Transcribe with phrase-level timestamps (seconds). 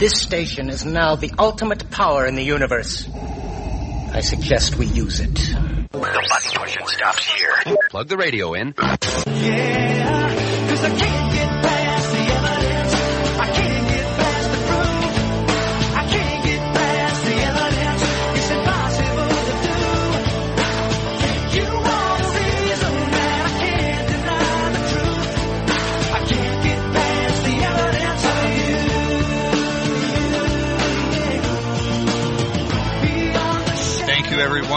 [0.00, 3.06] This station is now the ultimate power in the universe.
[3.12, 5.34] I suggest we use it.
[5.34, 7.76] The button pushing stops here.
[7.90, 8.72] Plug the radio in.
[8.78, 10.30] Yeah,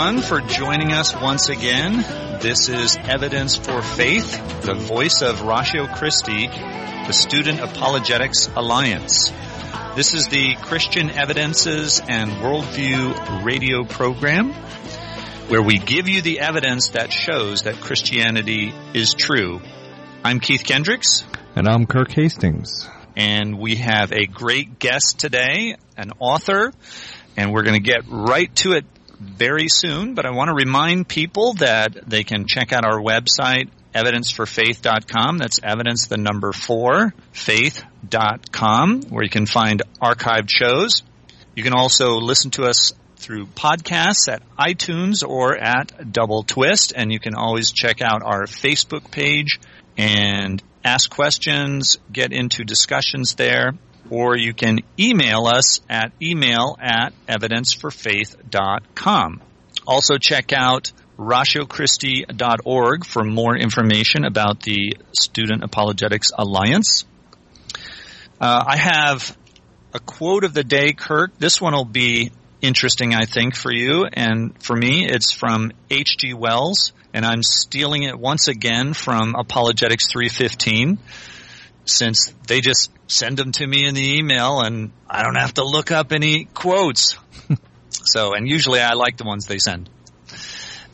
[0.04, 1.96] everyone, for joining us once again.
[2.42, 9.32] This is Evidence for Faith, the voice of Ratio Christi, the Student Apologetics Alliance.
[9.96, 14.52] This is the Christian Evidences and Worldview radio program
[15.48, 19.62] where we give you the evidence that shows that Christianity is true.
[20.22, 21.24] I'm Keith Kendricks.
[21.56, 22.90] And I'm Kirk Hastings.
[23.16, 26.74] And we have a great guest today, an author,
[27.38, 28.86] and we're going to get right to it
[29.24, 33.70] very soon, but I want to remind people that they can check out our website,
[33.96, 35.38] evidenceforfaith.com.
[35.38, 41.04] That's evidence the number four, faith.com, where you can find archived shows.
[41.56, 47.12] You can also listen to us through podcasts at iTunes or at Double Twist, and
[47.12, 49.60] you can always check out our Facebook page
[49.98, 53.74] and ask questions, get into discussions there,
[54.14, 59.42] or you can email us at email at evidenceforfaith.com.
[59.88, 67.06] Also check out ratiochristi.org for more information about the Student Apologetics Alliance.
[68.40, 69.36] Uh, I have
[69.96, 71.36] a quote of the day, Kirk.
[71.40, 74.06] This one will be interesting, I think, for you.
[74.14, 76.36] And for me, it's from H.G.
[76.36, 81.00] Wells, and I'm stealing it once again from Apologetics 315
[81.86, 85.64] since they just send them to me in the email and I don't have to
[85.64, 87.18] look up any quotes.
[87.90, 89.90] so, and usually I like the ones they send.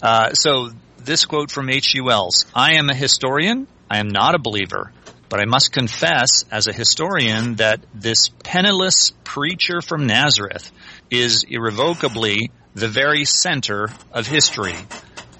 [0.02, 1.70] Uh, so this quote from.
[2.02, 3.68] Wells, I am a historian.
[3.90, 4.92] I am not a believer,
[5.30, 10.72] but I must confess as a historian that this penniless preacher from Nazareth
[11.10, 14.76] is irrevocably the very center of history.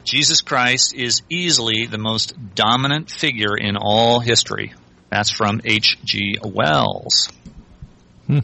[0.04, 4.74] Jesus Christ is easily the most dominant figure in all history.
[5.10, 6.38] That's from H.G.
[6.44, 7.30] Wells.
[8.28, 8.40] Hmm.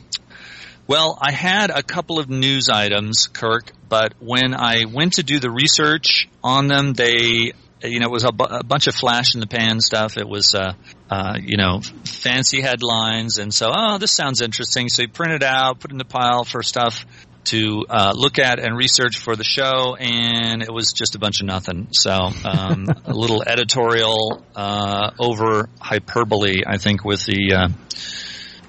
[0.87, 5.39] Well, I had a couple of news items, Kirk, but when I went to do
[5.39, 7.53] the research on them, they,
[7.83, 10.17] you know, it was a, bu- a bunch of flash in the pan stuff.
[10.17, 10.73] It was, uh,
[11.09, 14.89] uh, you know, fancy headlines, and so, oh, this sounds interesting.
[14.89, 17.03] So you print it out, put it in the pile for stuff
[17.45, 21.41] to uh, look at and research for the show, and it was just a bunch
[21.41, 21.87] of nothing.
[21.91, 27.67] So um, a little editorial uh, over hyperbole, I think, with the uh,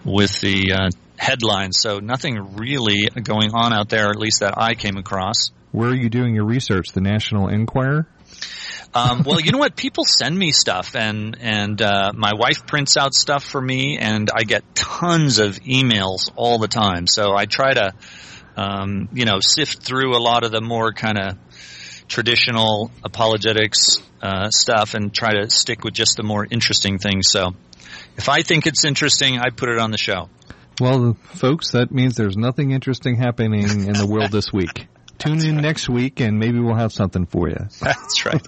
[0.05, 1.79] with the uh, headlines.
[1.81, 5.51] So nothing really going on out there, at least that I came across.
[5.73, 6.93] Where are you doing your research?
[6.93, 8.07] The National Enquirer?
[8.95, 9.77] Um, well, you know what?
[9.77, 14.31] People send me stuff, and and uh, my wife prints out stuff for me, and
[14.35, 17.07] I get tons of emails all the time.
[17.07, 17.93] So I try to,
[18.57, 21.39] um, you know, sift through a lot of the more kind of
[22.09, 27.27] traditional apologetics uh, stuff and try to stick with just the more interesting things.
[27.31, 27.55] So
[28.17, 30.29] if I think it's interesting, I put it on the show.
[30.81, 34.89] Well, folks, that means there's nothing interesting happening in the world this week.
[35.19, 37.57] Tune in next week and maybe we'll have something for you.
[37.81, 38.47] That's right.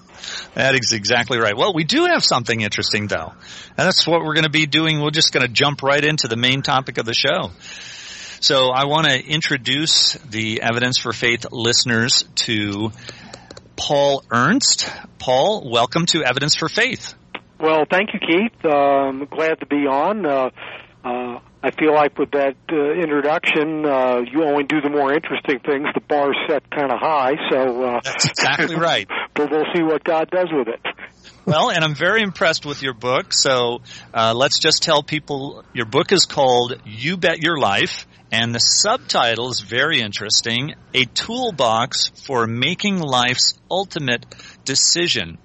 [0.55, 1.57] That is exactly right.
[1.57, 3.33] Well, we do have something interesting though.
[3.79, 5.01] And that's what we're going to be doing.
[5.01, 7.53] We're just going to jump right into the main topic of the show.
[8.41, 12.93] So I want to introduce the Evidence for Faith listeners to
[13.75, 14.89] Paul Ernst.
[15.19, 17.15] Paul, welcome to Evidence for Faith.
[17.59, 18.65] Well, thank you, Keith.
[18.65, 20.25] I'm glad to be on.
[20.25, 20.51] Uh,
[21.09, 25.59] uh, I feel like with that uh, introduction, uh, you only do the more interesting
[25.61, 25.87] things.
[25.95, 29.09] The bar's set kind of high, so uh, That's exactly right.
[29.35, 30.81] but we'll see what God does with it.
[31.47, 33.33] Well, and I'm very impressed with your book.
[33.33, 33.81] So
[34.13, 38.61] uh, let's just tell people your book is called You Bet Your Life, and the
[38.61, 44.27] subtitle is very interesting A Toolbox for Making Life's Ultimate
[44.65, 45.39] Decision.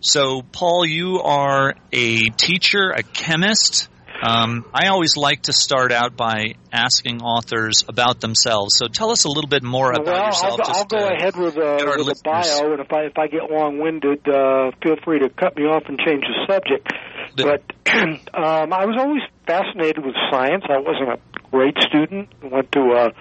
[0.00, 3.89] So, Paul, you are a teacher, a chemist.
[4.22, 8.76] Um, I always like to start out by asking authors about themselves.
[8.76, 10.60] So tell us a little bit more about well, I'll, yourself.
[10.64, 13.26] I'll go to ahead with, uh, with a listeners- bio, and if I if I
[13.28, 16.92] get long-winded, uh, feel free to cut me off and change the subject.
[17.36, 17.62] But
[18.34, 20.64] um, I was always fascinated with science.
[20.68, 22.28] I wasn't a great student.
[22.42, 23.12] I went to a,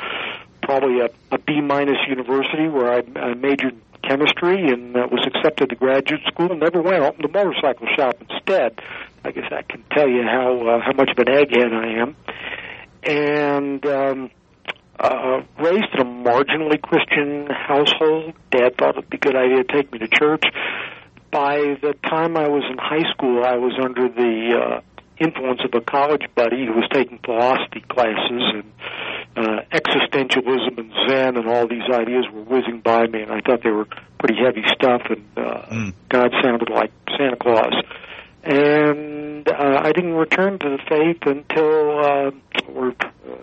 [0.62, 5.26] probably a, a B minus university where I, I majored in chemistry and uh, was
[5.28, 6.50] accepted to graduate school.
[6.56, 7.04] Never went.
[7.04, 8.80] Opened a motorcycle shop instead.
[9.24, 12.16] I guess that can tell you how uh, how much of an egghead I am.
[13.04, 14.32] and um,
[15.00, 18.34] uh, raised in a marginally Christian household.
[18.52, 20.44] Dad thought it'd be a good idea to take me to church.
[21.32, 24.82] By the time I was in high school, I was under the uh,
[25.20, 28.72] influence of a college buddy who was taking philosophy classes and
[29.38, 33.62] uh, existentialism and Zen and all these ideas were whizzing by me, and I thought
[33.64, 33.86] they were
[34.18, 35.02] pretty heavy stuff.
[35.10, 35.94] And uh, Mm.
[36.10, 37.74] God sounded like Santa Claus.
[38.44, 42.32] And uh, I didn't return to the faith until, uh,
[42.74, 43.36] or uh,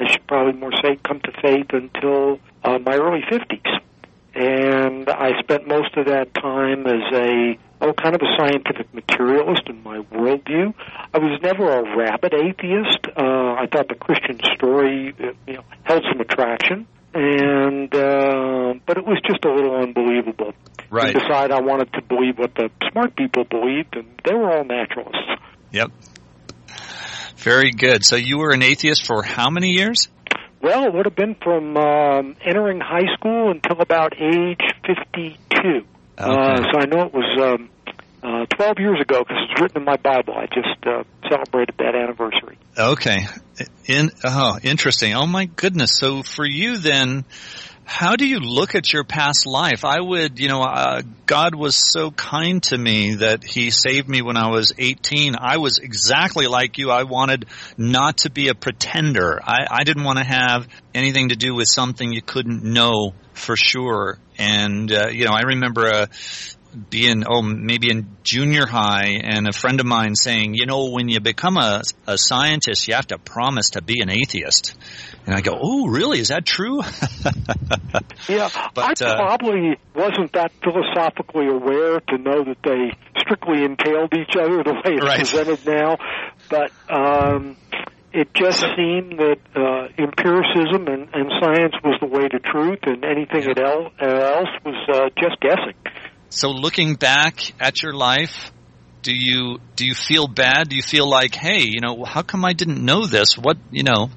[0.00, 3.60] I should probably more say, come to faith until uh, my early fifties.
[4.34, 9.62] And I spent most of that time as a oh, kind of a scientific materialist
[9.66, 10.74] in my worldview.
[11.14, 13.06] I was never a rabid atheist.
[13.16, 18.98] Uh, I thought the Christian story, uh, you know, held some attraction, and uh, but
[18.98, 20.52] it was just a little unbelievable.
[20.90, 21.14] Right.
[21.14, 24.64] To decide I wanted to believe what the smart people believed, and they were all
[24.64, 25.30] naturalists.
[25.72, 25.90] Yep.
[27.38, 28.04] Very good.
[28.04, 30.08] So you were an atheist for how many years?
[30.62, 35.86] Well, it would have been from um, entering high school until about age 52.
[36.18, 37.68] Uh, so I know it was um,
[38.26, 40.34] uh, 12 years ago because it's written in my Bible.
[40.34, 42.58] I just uh, celebrated that anniversary.
[42.76, 43.26] Okay.
[43.86, 45.14] In oh, interesting.
[45.14, 45.92] Oh my goodness.
[45.96, 47.24] So for you then,
[47.84, 49.84] how do you look at your past life?
[49.84, 54.22] I would, you know, uh, God was so kind to me that He saved me
[54.22, 55.36] when I was 18.
[55.38, 56.90] I was exactly like you.
[56.90, 57.46] I wanted
[57.78, 59.40] not to be a pretender.
[59.40, 63.54] I, I didn't want to have anything to do with something you couldn't know for
[63.56, 64.18] sure.
[64.36, 66.08] And, uh, you know, I remember a,
[66.90, 71.08] being oh maybe in junior high and a friend of mine saying you know when
[71.08, 74.74] you become a, a scientist you have to promise to be an atheist
[75.26, 76.80] and i go oh really is that true
[78.28, 84.12] Yeah, But, I uh, probably wasn't that philosophically aware to know that they strictly entailed
[84.14, 85.18] each other the way it's Right.
[85.18, 85.96] presented now.
[86.50, 87.56] But um,
[88.12, 93.04] it just seemed that uh, empiricism and, and science was the way to truth, and
[93.04, 95.74] anything uh, else was uh, just guessing.
[96.30, 98.52] So looking back at your life
[99.02, 102.44] do you do you feel bad do you feel like hey you know how come
[102.44, 104.10] i didn't know this what you know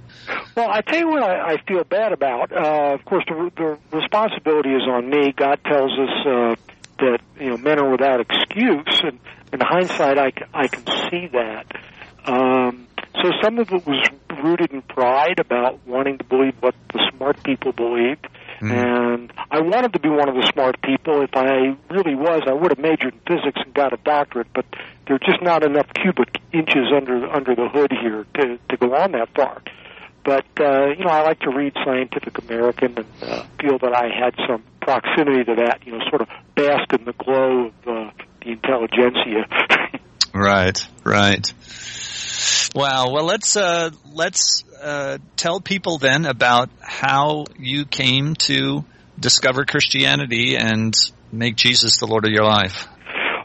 [0.55, 2.51] Well, I tell you what I, I feel bad about.
[2.51, 5.31] Uh, of course, the, the responsibility is on me.
[5.35, 6.55] God tells us uh,
[6.99, 9.19] that you know men are without excuse, and
[9.53, 11.65] in hindsight, I, I can see that.
[12.25, 14.05] Um, so some of it was
[14.43, 18.27] rooted in pride about wanting to believe what the smart people believed.
[18.71, 21.21] And I wanted to be one of the smart people.
[21.21, 24.47] If I really was, I would have majored in physics and got a doctorate.
[24.53, 24.65] But
[25.07, 28.95] there are just not enough cubic inches under under the hood here to to go
[28.95, 29.61] on that far.
[30.23, 34.09] But uh, you know, I like to read Scientific American and uh, feel that I
[34.09, 35.85] had some proximity to that.
[35.85, 38.11] You know, sort of bask in the glow of uh,
[38.41, 39.47] the intelligentsia.
[40.31, 41.51] Right, right.
[42.75, 43.11] Wow.
[43.11, 48.85] Well, let's uh, let's uh, tell people then about how you came to
[49.19, 50.93] discover Christianity and
[51.31, 52.87] make Jesus the Lord of your life.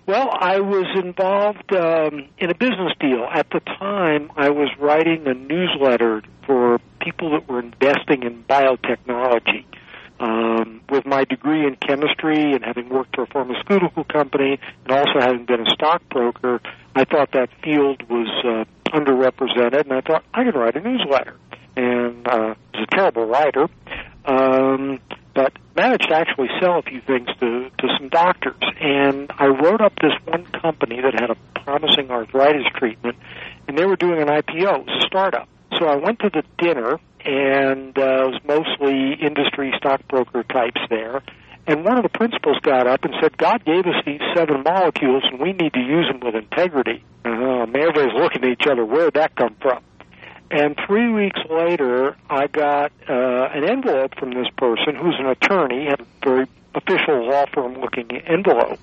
[0.06, 3.26] Well, I was involved um, in a business deal.
[3.32, 9.64] At the time, I was writing a newsletter for people that were investing in biotechnology.
[10.20, 15.18] Um, with my degree in chemistry and having worked for a pharmaceutical company and also
[15.18, 16.60] having been a stockbroker,
[16.94, 18.64] I thought that field was uh,
[18.94, 21.36] underrepresented, and I thought I could write a newsletter.
[21.76, 23.66] And uh, I was a terrible writer,
[24.24, 25.00] um,
[25.34, 28.62] but managed to actually sell a few things to, to some doctors.
[28.80, 33.16] And I wrote up this one company that had a promising arthritis treatment,
[33.66, 35.06] and they were doing an IPO.
[35.06, 35.48] Startup.
[35.78, 41.22] So I went to the dinner, and uh, it was mostly industry stockbroker types there.
[41.66, 45.24] And one of the principals got up and said, God gave us these seven molecules,
[45.30, 47.02] and we need to use them with integrity.
[47.24, 49.82] And everybody's looking at each other, where'd that come from?
[50.50, 55.86] And three weeks later, I got uh, an envelope from this person who's an attorney,
[55.86, 58.78] had a very official law firm looking envelope.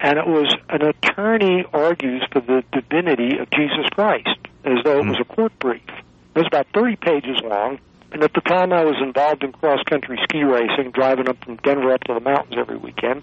[0.00, 4.28] And it was an attorney argues for the divinity of Jesus Christ,
[4.64, 5.82] as though it was a court brief.
[5.88, 7.78] It was about 30 pages long.
[8.10, 11.56] And at the time, I was involved in cross country ski racing, driving up from
[11.56, 13.22] Denver up to the mountains every weekend.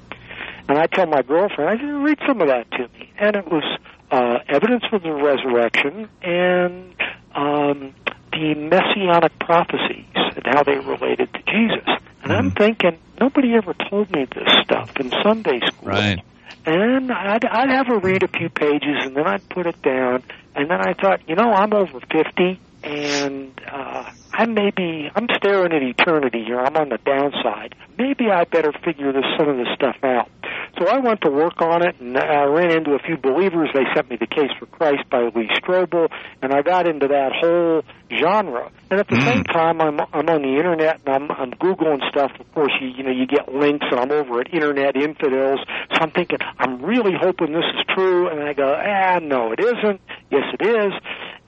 [0.68, 3.12] And I tell my girlfriend, I said, read some of that to me.
[3.18, 3.64] And it was
[4.12, 6.94] uh, evidence for the resurrection and
[7.34, 7.94] um,
[8.32, 11.88] the messianic prophecies and how they related to Jesus.
[12.24, 15.90] And I'm thinking, nobody ever told me this stuff in Sunday school.
[15.90, 16.22] Right.
[16.66, 20.24] And I'd, I'd have her read a few pages, and then I'd put it down.
[20.56, 25.28] And then I thought, you know, I'm over 50, and uh, I may be, I'm
[25.38, 26.60] staring at eternity here.
[26.60, 27.76] I'm on the downside.
[27.98, 30.30] Maybe I better figure this some of this stuff out.
[30.78, 33.70] So I went to work on it, and I ran into a few believers.
[33.74, 36.10] They sent me The Case for Christ by Lee Strobel,
[36.42, 38.70] and I got into that whole genre.
[38.92, 39.26] And at the Mm.
[39.26, 42.32] same time, I'm I'm on the internet and I'm I'm googling stuff.
[42.40, 45.60] Of course, you you know you get links, and I'm over at Internet Infidels.
[45.94, 49.60] So I'm thinking I'm really hoping this is true, and I go, ah, no, it
[49.62, 50.02] isn't.
[50.30, 50.94] Yes, it is.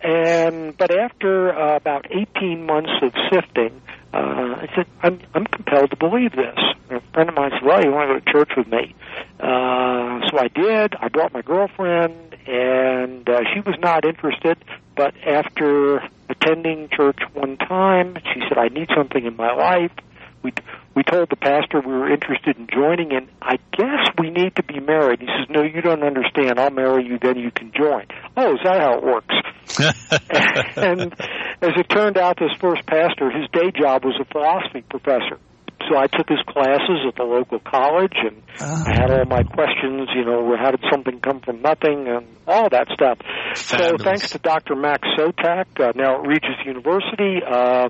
[0.02, 3.82] And but after uh, about 18 months of sifting,
[4.14, 6.58] uh, I said, I'm I'm compelled to believe this.
[6.90, 8.96] And a friend of mine said, Well, you want to go to church with me?
[9.40, 10.96] Uh, so I did.
[11.00, 14.58] I brought my girlfriend, and uh, she was not interested.
[14.96, 19.92] But after attending church one time, she said, "I need something in my life."
[20.48, 20.54] We
[20.96, 24.64] we told the pastor we were interested in joining, and I guess we need to
[24.64, 25.20] be married.
[25.20, 26.58] He says, "No, you don't understand.
[26.58, 28.06] I'll marry you, then you can join."
[28.38, 29.36] Oh, is that how it works?
[30.78, 31.14] and
[31.62, 35.38] as it turned out, this first pastor, his day job was a philosophy professor.
[35.90, 40.10] So I took his classes at the local college, and I had all my questions.
[40.16, 43.20] You know, how did something come from nothing, and all that stuff.
[43.56, 44.76] So thanks to Dr.
[44.76, 47.90] Max Sotak, uh, now at Regis University, uh,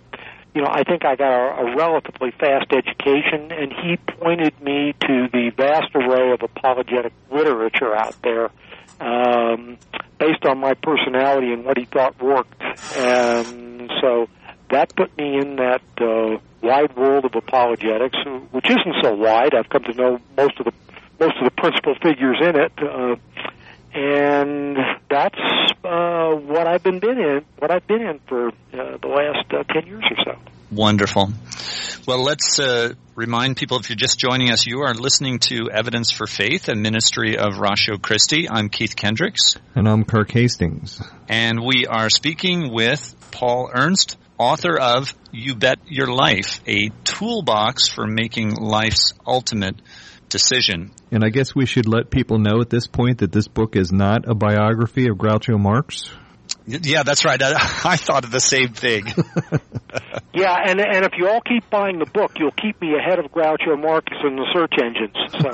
[0.57, 4.95] you know, I think I got a, a relatively fast education, and he pointed me
[5.01, 8.49] to the vast array of apologetic literature out there
[8.99, 9.77] um,
[10.17, 12.59] based on my personality and what he thought worked.
[12.97, 14.29] And so
[14.71, 18.17] that put me in that uh, wide world of apologetics,
[18.49, 19.53] which isn't so wide.
[19.53, 20.73] I've come to know most of the
[21.19, 22.71] most of the principal figures in it.
[22.81, 23.15] Uh,
[23.94, 24.77] and
[25.10, 25.39] that's
[25.84, 27.46] uh, what I've been been in.
[27.60, 28.51] What I've been in for uh,
[29.01, 30.39] the last uh, ten years or so.
[30.72, 31.29] Wonderful.
[32.08, 36.12] Well, let's uh, remind people if you're just joining us, you are listening to Evidence
[36.12, 38.50] for Faith, a ministry of Ratio Christi.
[38.50, 41.01] I'm Keith Kendricks, And I'm Kirk Hastings.
[41.29, 47.88] and we are speaking with Paul Ernst, author of You Bet Your Life, a toolbox
[47.88, 49.75] for making life's ultimate
[50.29, 50.91] decision.
[51.12, 53.91] And I guess we should let people know at this point that this book is
[53.91, 56.10] not a biography of Groucho Marx.
[56.65, 57.41] Yeah, that's right.
[57.41, 57.51] I,
[57.86, 59.05] I thought of the same thing.
[60.38, 63.31] Yeah, and and if you all keep buying the book, you'll keep me ahead of
[63.31, 65.15] Groucho Marx in the search engines.
[65.31, 65.50] So.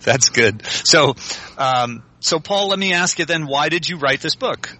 [0.00, 0.66] That's good.
[0.66, 1.14] So,
[1.56, 4.76] um, so Paul, let me ask you then, why did you write this book?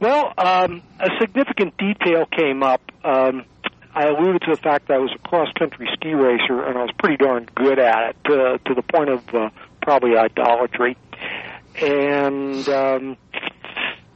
[0.00, 2.80] Well, um, a significant detail came up.
[3.04, 3.44] Um,
[3.98, 6.82] I alluded to the fact that I was a cross country ski racer, and I
[6.82, 9.50] was pretty darn good at it to, to the point of uh,
[9.82, 10.96] probably idolatry.
[11.82, 13.16] And um,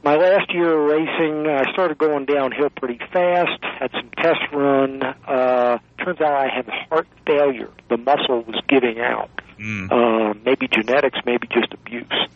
[0.01, 3.61] my last year of racing, I started going downhill pretty fast.
[3.61, 5.03] Had some tests run.
[5.03, 7.69] Uh, turns out I had heart failure.
[7.89, 9.31] The muscle was giving out.
[9.59, 9.91] Mm.
[9.91, 12.29] Uh, maybe genetics, maybe just abuse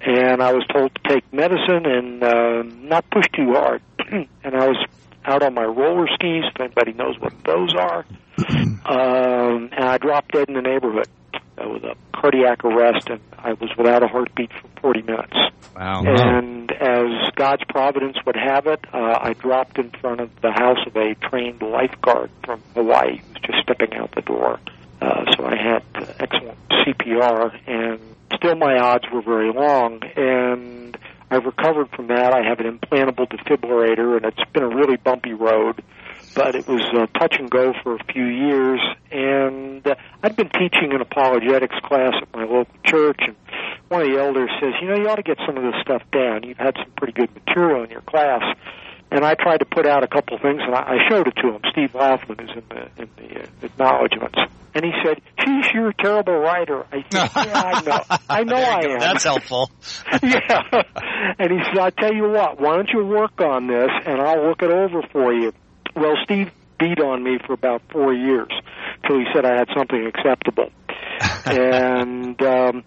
[0.00, 3.82] and I was told to take medicine and uh, not push too hard.
[4.10, 4.76] and I was
[5.26, 8.04] out on my roller skis, if anybody knows what those are,
[8.86, 11.08] um, and I dropped dead in the neighborhood
[11.58, 15.36] uh, with a cardiac arrest, and I was without a heartbeat for 40 minutes.
[15.74, 16.02] Wow.
[16.04, 20.78] And as God's providence would have it, uh, I dropped in front of the house
[20.86, 24.58] of a trained lifeguard from Hawaii who was just stepping out the door.
[25.00, 28.00] Uh, so I had uh, excellent CPR, and
[28.36, 30.02] still my odds were very long.
[30.16, 30.96] And
[31.30, 32.32] I've recovered from that.
[32.32, 35.82] I have an implantable defibrillator, and it's been a really bumpy road.
[36.34, 38.80] But it was uh, touch and go for a few years,
[39.10, 43.34] and uh, I'd been teaching an apologetics class at my local church, and
[43.88, 46.02] one of the elders says, "You know, you ought to get some of this stuff
[46.12, 46.42] down.
[46.42, 48.42] You've had some pretty good material in your class."
[49.10, 51.54] And I tried to put out a couple things, and I, I showed it to
[51.54, 51.60] him.
[51.70, 54.38] Steve Laughlin is in the in the uh, acknowledgments,
[54.74, 58.18] and he said, "Geez, you're a terrible writer." I said, "Yeah, I know.
[58.28, 58.92] I know I go.
[58.94, 59.70] am." That's helpful.
[60.22, 60.82] yeah.
[61.38, 64.46] And he said, I tell you what, why don't you work on this and I'll
[64.48, 65.52] look it over for you.
[65.94, 68.48] Well, Steve beat on me for about four years
[69.06, 70.70] till he said I had something acceptable.
[71.46, 72.84] and, um,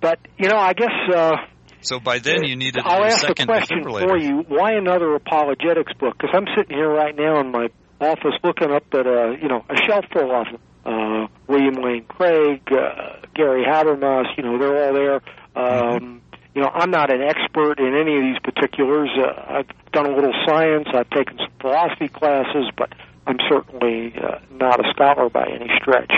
[0.00, 1.36] but, you know, I guess, uh,
[1.82, 4.08] So by then you needed I'll a second question defibrillator.
[4.08, 4.44] for you.
[4.48, 6.16] Why another apologetics book?
[6.18, 7.68] Because I'm sitting here right now in my
[8.00, 10.60] office looking up at a you know a shelf full of them.
[10.84, 14.26] Uh, William Lane Craig, uh, Gary Habermas.
[14.36, 15.20] You know they're all there.
[15.56, 16.22] Um,
[16.54, 19.10] You know I'm not an expert in any of these particulars.
[19.16, 20.88] Uh, I've done a little science.
[20.92, 22.92] I've taken some philosophy classes, but
[23.26, 26.12] I'm certainly uh, not a scholar by any stretch.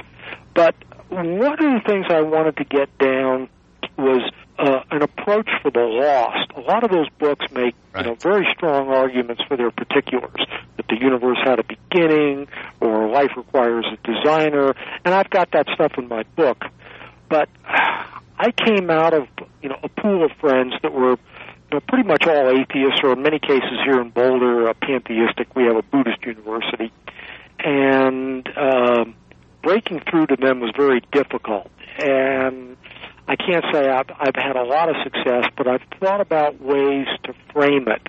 [0.54, 0.74] But
[1.10, 3.48] one of the things I wanted to get down
[3.98, 4.22] was
[4.58, 6.50] uh, an approach for the lost.
[6.56, 8.06] A lot of those books make Right.
[8.06, 10.40] you know very strong arguments for their particulars
[10.78, 12.48] that the universe had a beginning
[12.80, 16.64] or life requires a designer, and I've got that stuff in my book.
[17.28, 19.28] But I came out of
[19.62, 21.10] you know a pool of friends that were
[21.70, 25.54] you know, pretty much all atheists, or in many cases here in Boulder, uh, pantheistic.
[25.54, 26.90] We have a Buddhist university,
[27.58, 29.14] and um,
[29.62, 31.70] breaking through to them was very difficult.
[31.98, 32.76] And
[33.28, 37.06] I can't say I've, I've had a lot of success, but I've thought about ways
[37.24, 38.02] to frame it.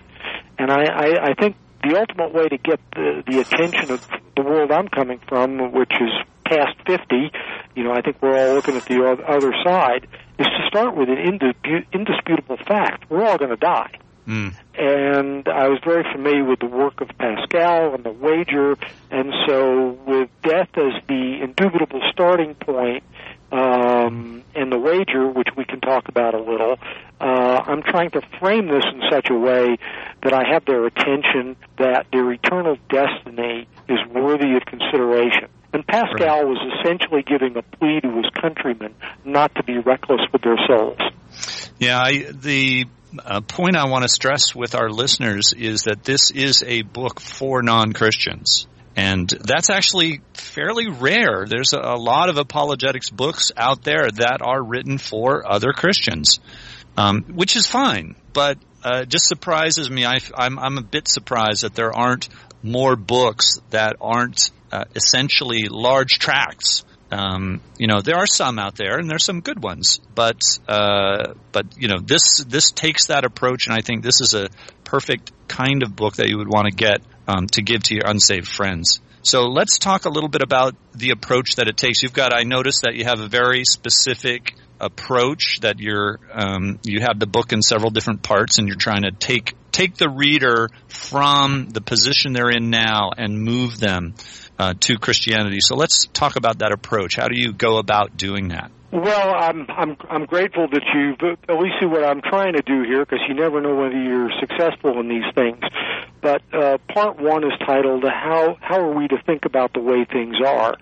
[0.57, 4.41] And I, I, I think the ultimate way to get the, the attention of the
[4.41, 6.09] world I'm coming from, which is
[6.45, 7.31] past 50,
[7.75, 10.07] you know, I think we're all looking at the other side,
[10.39, 13.09] is to start with an indispu- indisputable fact.
[13.09, 13.99] We're all going to die.
[14.27, 14.55] Mm.
[14.77, 18.77] And I was very familiar with the work of Pascal and the wager,
[19.11, 23.03] and so with death as the indubitable starting point,
[23.53, 26.77] um, and the wager, which we can talk about a little,
[27.21, 29.77] uh, I'm trying to frame this in such a way
[30.23, 35.49] that I have their attention that their eternal destiny is worthy of consideration.
[35.71, 40.41] And Pascal was essentially giving a plea to his countrymen not to be reckless with
[40.41, 40.99] their souls.
[41.79, 42.85] Yeah, I, the
[43.23, 47.19] uh, point I want to stress with our listeners is that this is a book
[47.19, 48.67] for non-Christians.
[48.95, 51.45] And that's actually fairly rare.
[51.47, 56.39] There's a, lot of apologetics books out there that are written for other Christians,
[56.95, 58.15] um, which is fine.
[58.33, 60.05] But uh, just surprises me.
[60.05, 62.29] I, I'm, I'm a bit surprised that there aren't
[62.61, 66.83] more books that aren't uh, essentially large tracts.
[67.13, 71.33] Um, you know, there are some out there, and there's some good ones, but uh,
[71.51, 74.49] but you know, this this takes that approach, and I think this is a
[74.83, 78.05] perfect kind of book that you would want to get um, to give to your
[78.07, 78.99] unsaved friends.
[79.25, 82.03] So let's talk a little bit about the approach that it takes.
[82.03, 86.99] You've got, I noticed that you have a very specific approach that you're, um, you
[86.99, 90.69] have the book in several different parts and you're trying to take, take the reader
[90.89, 94.13] from the position they're in now and move them
[94.59, 95.59] uh, to Christianity.
[95.59, 97.15] So let's talk about that approach.
[97.15, 98.71] How do you go about doing that?
[98.93, 101.17] Well, I'm I'm I'm grateful that you
[101.49, 104.29] at least see what I'm trying to do here because you never know whether you're
[104.39, 105.61] successful in these things.
[106.21, 110.05] But uh, part one is titled "How How Are We to Think About the Way
[110.05, 110.75] Things Are."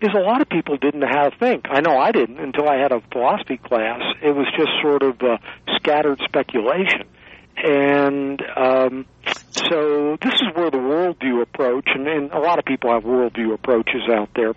[0.00, 1.66] Is a lot of people didn't know how to think.
[1.70, 4.00] I know I didn't until I had a philosophy class.
[4.20, 5.38] It was just sort of uh,
[5.76, 7.06] scattered speculation,
[7.56, 9.06] and um,
[9.50, 13.54] so this is where the worldview approach, and, and a lot of people have worldview
[13.54, 14.54] approaches out there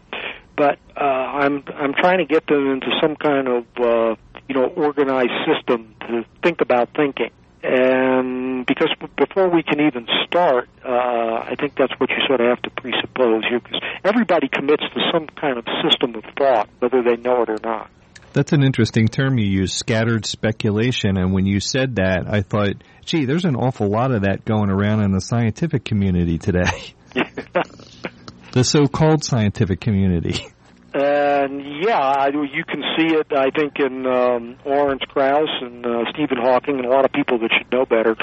[0.55, 4.15] but uh, I'm I'm trying to get them into some kind of uh,
[4.47, 7.31] you know organized system to think about thinking.
[7.63, 12.47] And because before we can even start, uh, I think that's what you sort of
[12.47, 17.15] have to presuppose because everybody commits to some kind of system of thought, whether they
[17.15, 17.89] know it or not.
[18.35, 21.15] That's an interesting term you use, scattered speculation.
[21.15, 22.73] And when you said that, I thought,
[23.05, 26.93] gee, there's an awful lot of that going around in the scientific community today.
[28.51, 30.47] the so-called scientific community.
[30.93, 33.27] And yeah, you can see it.
[33.31, 37.39] I think in um, Lawrence Krauss and uh, Stephen Hawking, and a lot of people
[37.39, 38.17] that should know better.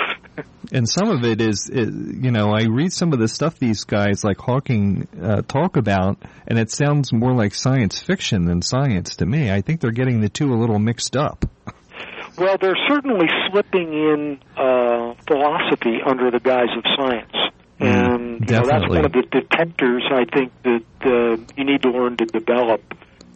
[0.73, 3.85] And some of it is, is, you know, I read some of the stuff these
[3.85, 9.17] guys like Hawking uh, talk about, and it sounds more like science fiction than science
[9.17, 9.51] to me.
[9.51, 11.45] I think they're getting the two a little mixed up.
[12.39, 17.33] Well, they're certainly slipping in uh, philosophy under the guise of science.
[17.79, 21.91] And you know, that's one of the detectors I think that uh, you need to
[21.91, 22.81] learn to develop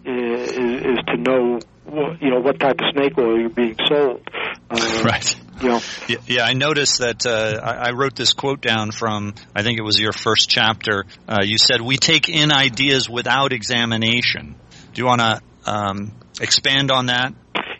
[0.04, 4.28] is, is to know what, you know what type of snake oil you're being sold.
[4.70, 5.36] Uh, Right.
[5.62, 5.80] Yeah,
[6.26, 9.82] yeah, I noticed that uh, I, I wrote this quote down from I think it
[9.82, 11.04] was your first chapter.
[11.26, 14.54] Uh, you said we take in ideas without examination.
[14.92, 17.34] Do you want to um, expand on that?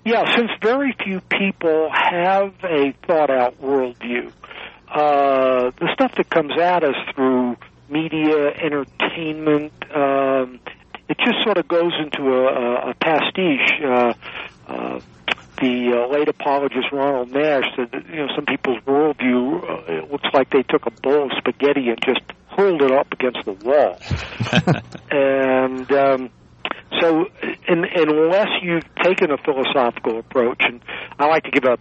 [0.05, 4.33] Yeah, since very few people have a thought out worldview,
[4.89, 7.57] uh, the stuff that comes at us through
[7.89, 10.61] media, entertainment, um,
[11.09, 13.83] it just sort of goes into a, a, a pastiche.
[13.85, 14.13] Uh,
[14.69, 15.01] uh,
[15.57, 20.13] the uh, late apologist Ronald Nash said that you know some people's worldview uh, it
[20.13, 22.21] looks like they took a bowl of spaghetti and just
[22.57, 23.99] hurled it up against the wall,
[25.11, 26.31] and um,
[27.01, 27.27] so
[27.69, 30.81] in, unless you've taken a philosophical approach, and
[31.19, 31.77] I like to give a,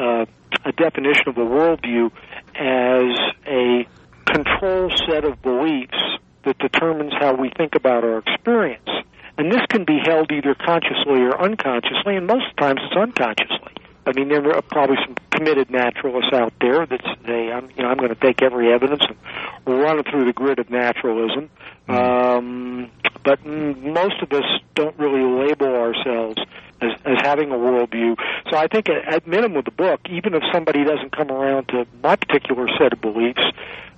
[0.00, 0.26] a,
[0.64, 2.10] a definition of a worldview
[2.54, 3.86] as a
[4.24, 5.98] control set of beliefs
[6.44, 8.88] that determines how we think about our experience.
[9.38, 13.74] And this can be held either consciously or unconsciously, and most times it's unconsciously.
[14.06, 17.88] I mean, there are probably some committed naturalists out there that say, "I'm, you know,
[17.88, 19.18] I'm going to take every evidence and
[19.66, 21.50] run it through the grid of naturalism."
[21.88, 22.90] Um,
[23.24, 24.44] but most of us
[24.74, 26.38] don't really label ourselves
[26.80, 28.16] as, as having a worldview.
[28.50, 31.68] So I think, at, at minimum, with the book, even if somebody doesn't come around
[31.68, 33.42] to my particular set of beliefs,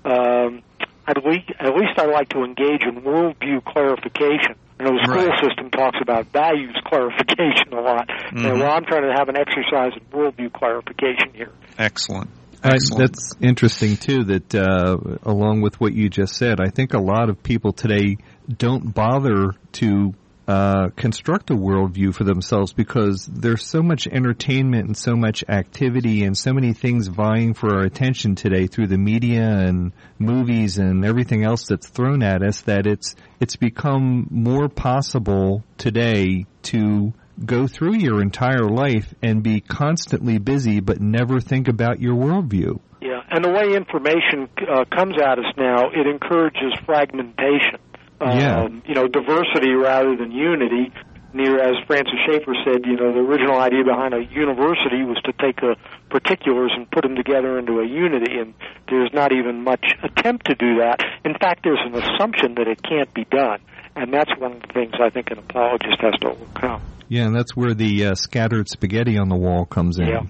[0.04, 0.62] um,
[1.08, 4.54] at least at least I like to engage in worldview clarification.
[4.78, 5.40] You know, the school Right.
[5.42, 8.08] system talks about values clarification a lot.
[8.30, 8.60] And, Mhm.
[8.60, 11.50] well, I'm trying to have an exercise in worldview clarification here.
[11.78, 12.30] Excellent.
[12.62, 12.98] I, Excellent.
[13.12, 14.24] that's interesting too.
[14.24, 18.16] That uh, along with what you just said, I think a lot of people today
[18.56, 20.12] don't bother to
[20.48, 26.24] uh, construct a worldview for themselves because there's so much entertainment and so much activity
[26.24, 31.04] and so many things vying for our attention today through the media and movies and
[31.04, 37.12] everything else that's thrown at us that it's it's become more possible today to
[37.44, 42.80] go through your entire life and be constantly busy but never think about your worldview.
[43.02, 47.80] Yeah, and the way information uh, comes at us now, it encourages fragmentation.
[48.20, 48.68] Um, Yeah.
[48.86, 50.92] You know, diversity rather than unity.
[51.34, 55.32] Near, as Francis Schaeffer said, you know, the original idea behind a university was to
[55.34, 55.76] take the
[56.08, 58.54] particulars and put them together into a unity, and
[58.88, 61.04] there's not even much attempt to do that.
[61.26, 63.60] In fact, there's an assumption that it can't be done,
[63.94, 66.80] and that's one of the things I think an apologist has to overcome.
[67.08, 70.08] Yeah, and that's where the uh, scattered spaghetti on the wall comes in.
[70.08, 70.22] Yeah.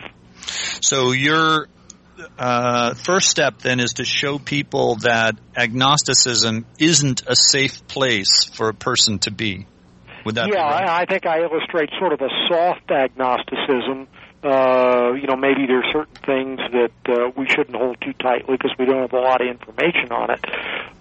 [0.80, 1.68] So your
[2.38, 8.68] uh, first step then is to show people that agnosticism isn't a safe place for
[8.68, 9.66] a person to be.
[10.24, 10.88] Would that yeah, be right?
[10.88, 14.08] I, I think I illustrate sort of a soft agnosticism.
[14.42, 18.72] Uh, you know, maybe there's certain things that uh, we shouldn't hold too tightly because
[18.78, 20.44] we don't have a lot of information on it.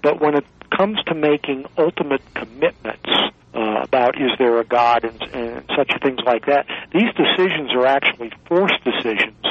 [0.01, 3.09] But when it comes to making ultimate commitments
[3.53, 7.85] uh, about is there a God and, and such things like that, these decisions are
[7.85, 9.43] actually forced decisions,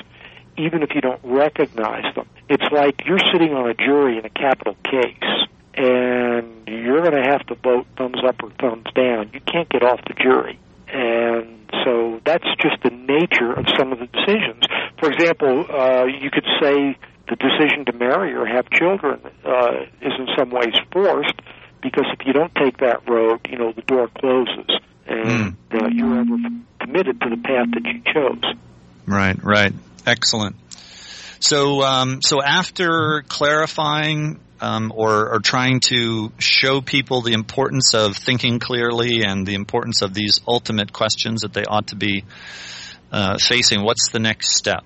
[0.59, 2.29] even if you don't recognize them.
[2.49, 7.29] It's like you're sitting on a jury in a capital case and you're going to
[7.29, 9.31] have to vote thumbs up or thumbs down.
[9.33, 10.59] You can't get off the jury.
[10.89, 14.65] And so that's just the nature of some of the decisions.
[14.99, 16.97] For example, uh, you could say
[17.29, 21.35] the decision to marry or have children uh, is in some ways forced
[21.83, 24.71] because if you don't take that road, you know, the door closes
[25.07, 26.37] and uh, you're ever
[26.81, 28.55] committed to the path that you chose.
[29.07, 29.73] Right, right.
[30.07, 30.57] Excellent.
[31.41, 38.17] So, um, so after clarifying um, or, or trying to show people the importance of
[38.17, 42.25] thinking clearly and the importance of these ultimate questions that they ought to be
[43.13, 44.85] uh, facing, what's the next step?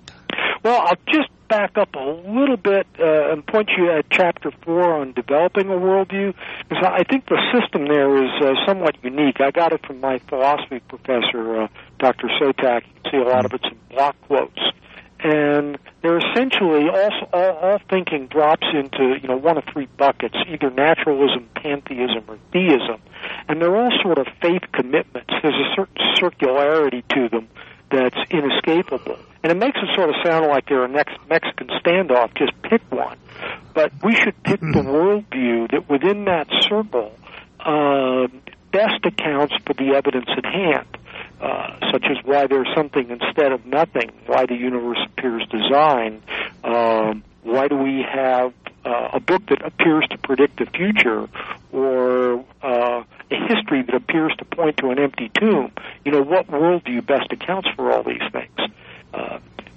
[0.62, 5.00] Well, I'll just back up a little bit uh, and point you at chapter four
[5.00, 6.32] on developing a worldview,
[6.68, 9.40] because I think the system there is uh, somewhat unique.
[9.40, 12.28] I got it from my philosophy professor, uh, Dr.
[12.40, 12.82] Sotak.
[12.86, 14.60] You can see a lot of it's in block quotes,
[15.22, 20.36] and they're essentially all, all all thinking drops into you know one of three buckets:
[20.48, 23.00] either naturalism, pantheism, or theism,
[23.48, 25.30] and they're all sort of faith commitments.
[25.42, 27.48] There's a certain circularity to them
[27.90, 29.18] that's inescapable.
[29.42, 32.82] And it makes it sort of sound like they're a next Mexican standoff, just pick
[32.90, 33.18] one.
[33.74, 37.12] But we should pick the worldview that within that circle
[37.58, 38.28] uh,
[38.72, 40.96] best accounts for the evidence at hand,
[41.92, 46.22] such as why there's something instead of nothing, why the universe appears designed,
[46.64, 48.52] um, why do we have
[48.84, 51.28] uh, a book that appears to predict the future,
[51.72, 55.72] or uh, a history that appears to point to an empty tomb.
[56.04, 58.72] You know, what worldview best accounts for all these things?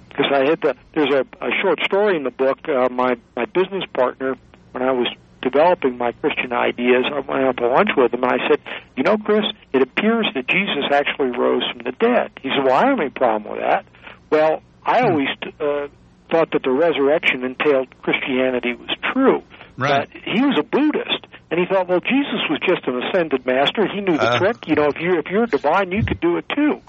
[0.08, 2.58] Because I had the there's a, a short story in the book.
[2.68, 4.36] Uh, my my business partner,
[4.72, 5.08] when I was
[5.44, 8.58] developing my Christian ideas, I went out to lunch with him, and I said,
[8.96, 12.74] "You know, Chris, it appears that Jesus actually rose from the dead." He said, "Well,
[12.74, 13.84] I don't have any problem with that."
[14.30, 15.28] Well, I always
[15.60, 15.86] uh,
[16.30, 19.42] thought that the resurrection entailed Christianity was true.
[19.76, 20.08] Right.
[20.12, 23.86] But he was a Buddhist, and he thought, well, Jesus was just an ascended master.
[23.92, 24.38] He knew the Uh.
[24.38, 24.68] trick.
[24.68, 26.80] You know, if you're if you're divine, you could do it too.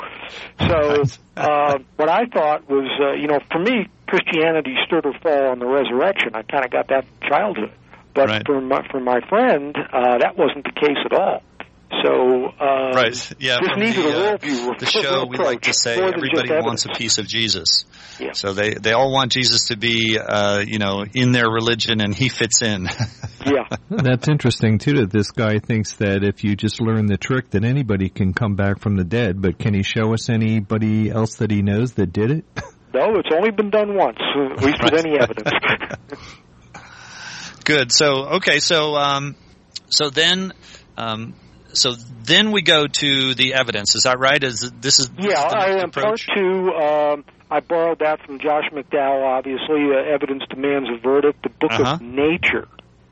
[0.69, 1.03] So
[1.37, 5.59] uh, what I thought was, uh, you know, for me, Christianity stood or fall on
[5.59, 6.31] the resurrection.
[6.35, 7.71] I kind of got that from childhood.
[8.15, 8.43] But Right.
[8.45, 11.43] for my for my friend, uh, that wasn't the case at all.
[12.03, 13.33] So uh, Right.
[13.39, 13.57] Yeah.
[13.61, 14.79] just needed the, a uh, worldview.
[14.79, 17.85] the show, we like to say everybody wants a piece of Jesus.
[18.19, 18.31] Yeah.
[18.33, 22.13] So they, they all want Jesus to be, uh, you know, in their religion and
[22.15, 22.87] he fits in.
[23.45, 23.67] Yeah.
[23.91, 25.01] That's interesting too.
[25.01, 28.55] That this guy thinks that if you just learn the trick, that anybody can come
[28.55, 29.39] back from the dead.
[29.39, 32.45] But can he show us anybody else that he knows that did it?
[32.95, 35.51] No, it's only been done once, uh, at least with any evidence.
[37.65, 37.91] Good.
[37.91, 38.59] So okay.
[38.59, 39.35] So um,
[39.89, 40.53] so then
[40.97, 41.33] um,
[41.73, 41.91] so
[42.23, 43.95] then we go to the evidence.
[43.95, 44.41] Is that right?
[44.41, 46.71] Is this is Yeah, I am part two.
[46.71, 51.71] Um, I borrowed that from Josh McDowell, obviously, uh, Evidence Demands a Verdict, the Book
[51.73, 51.93] Uh-huh.
[51.95, 52.67] of Nature.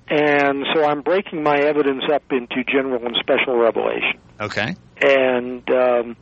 [0.10, 4.20] And so I'm breaking my evidence up into general and special revelation.
[4.40, 4.76] Okay.
[5.02, 6.18] And um,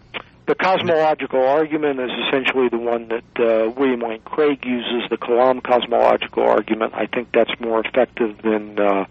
[0.51, 5.63] the cosmological argument is essentially the one that uh, William Lane Craig uses, the Kalam
[5.63, 6.91] cosmological argument.
[6.93, 9.05] I think that's more effective than, uh,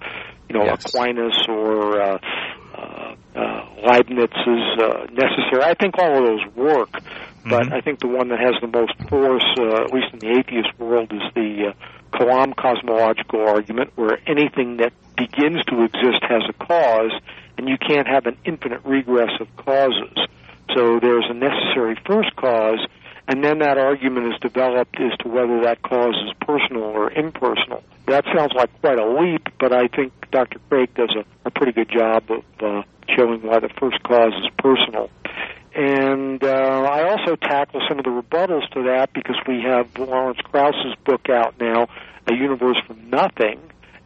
[0.50, 0.85] you know, Yes.
[0.85, 2.18] Aquinas or uh,
[2.76, 5.62] uh, uh, Leibniz's uh, necessary.
[5.64, 6.92] I think all of those work,
[7.48, 7.72] but Mhm.
[7.72, 10.79] I think the one that has the most force, uh, at least in the atheist
[10.79, 16.53] world, is the uh, Kalam cosmological argument, where anything that begins to exist has a
[16.53, 17.12] cause,
[17.57, 20.18] and you can't have an infinite regress of causes.
[20.74, 22.85] So there's a necessary first cause,
[23.28, 27.83] and then that argument is developed as to whether that cause is personal or impersonal.
[28.06, 30.59] That sounds like quite a leap, but I think Dr.
[30.68, 32.83] Craig does a, a pretty good job of uh,
[33.16, 35.11] showing why the first cause is personal.
[35.74, 40.40] And uh, I also tackle some of the rebuttals to that because we have Lawrence
[40.42, 41.87] Krauss's book out now,
[42.28, 43.61] A Universe from Nothing,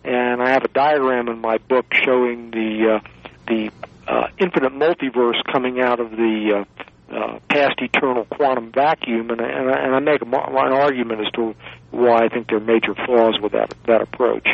[0.05, 3.09] and I have a diagram in my book showing the uh,
[3.47, 3.71] the
[4.07, 9.45] uh, infinite multiverse coming out of the uh, uh, past eternal quantum vacuum, and I,
[9.45, 11.55] and I, and I make an argument as to
[11.91, 14.47] why I think there are major flaws with that that approach.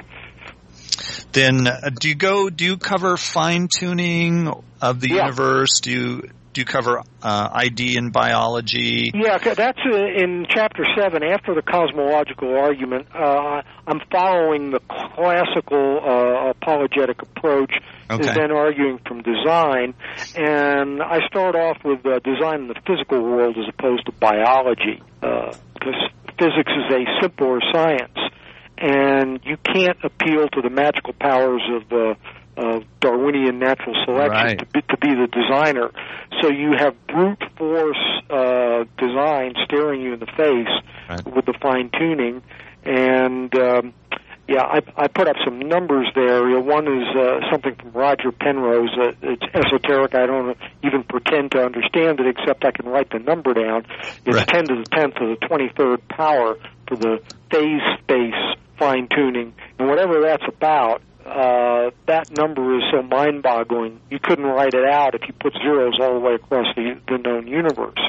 [1.33, 2.51] Then uh, do you go?
[2.51, 5.27] Do you cover fine tuning of the Yeah.
[5.27, 5.81] universe?
[5.81, 9.13] Do you do you cover uh, ID and biology?
[9.15, 11.23] Yeah, that's uh, in chapter seven.
[11.23, 17.73] After the cosmological argument, uh, I'm following the classical uh, apologetic approach.
[18.11, 18.29] Okay.
[18.29, 19.95] Is then arguing from design,
[20.35, 25.01] and I start off with uh, design in the physical world as opposed to biology,
[25.21, 25.95] because
[26.37, 28.19] physics is a simpler science,
[28.79, 32.15] and you can't appeal to the magical powers of uh,
[32.57, 34.59] of Darwinian natural selection Right.
[34.59, 35.91] to, be, to be the designer.
[36.43, 40.69] So you have brute force uh, design staring you in the face
[41.09, 41.27] Right.
[41.35, 42.43] with the fine tuning,
[42.85, 43.95] and um,
[44.47, 46.49] yeah, I, I put up some numbers there.
[46.49, 48.91] You know, One is uh, something from Roger Penrose.
[48.97, 50.15] Uh, it's esoteric.
[50.15, 53.87] I don't even pretend to understand it, except I can write the number down.
[54.25, 54.47] It's Right.
[54.49, 56.57] 10 to the 10th to the 23rd power
[56.89, 57.19] for the
[57.51, 58.35] phase space
[58.79, 61.03] fine tuning, and whatever that's about.
[61.25, 64.01] Uh, that number is so mind-boggling.
[64.11, 67.19] You couldn't write it out if you put zeros all the way across the, the
[67.19, 68.01] known universe.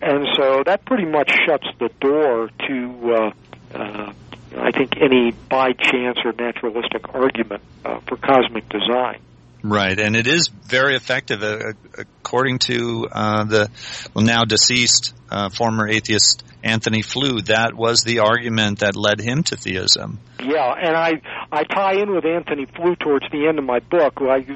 [0.00, 4.12] And so that pretty much shuts the door to, uh, uh,
[4.58, 9.20] I think, any by chance or naturalistic argument uh, for cosmic design.
[9.68, 13.70] Right, and it is very effective, uh, according to uh, the
[14.14, 17.40] well now deceased uh, former atheist Antony Flew.
[17.42, 20.20] That was the argument that led him to theism.
[20.38, 21.14] Yeah, and I
[21.50, 24.14] I tie in with Antony Flew towards the end of my book.
[24.20, 24.46] I,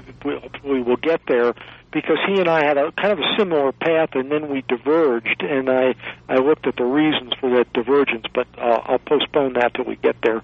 [0.64, 1.55] we will get there
[1.92, 5.42] because he and I had a kind of a similar path, and then we diverged.
[5.42, 5.94] And I
[6.29, 9.96] I looked at the reasons for that divergence, but uh, I'll postpone that till we
[9.96, 10.42] get there.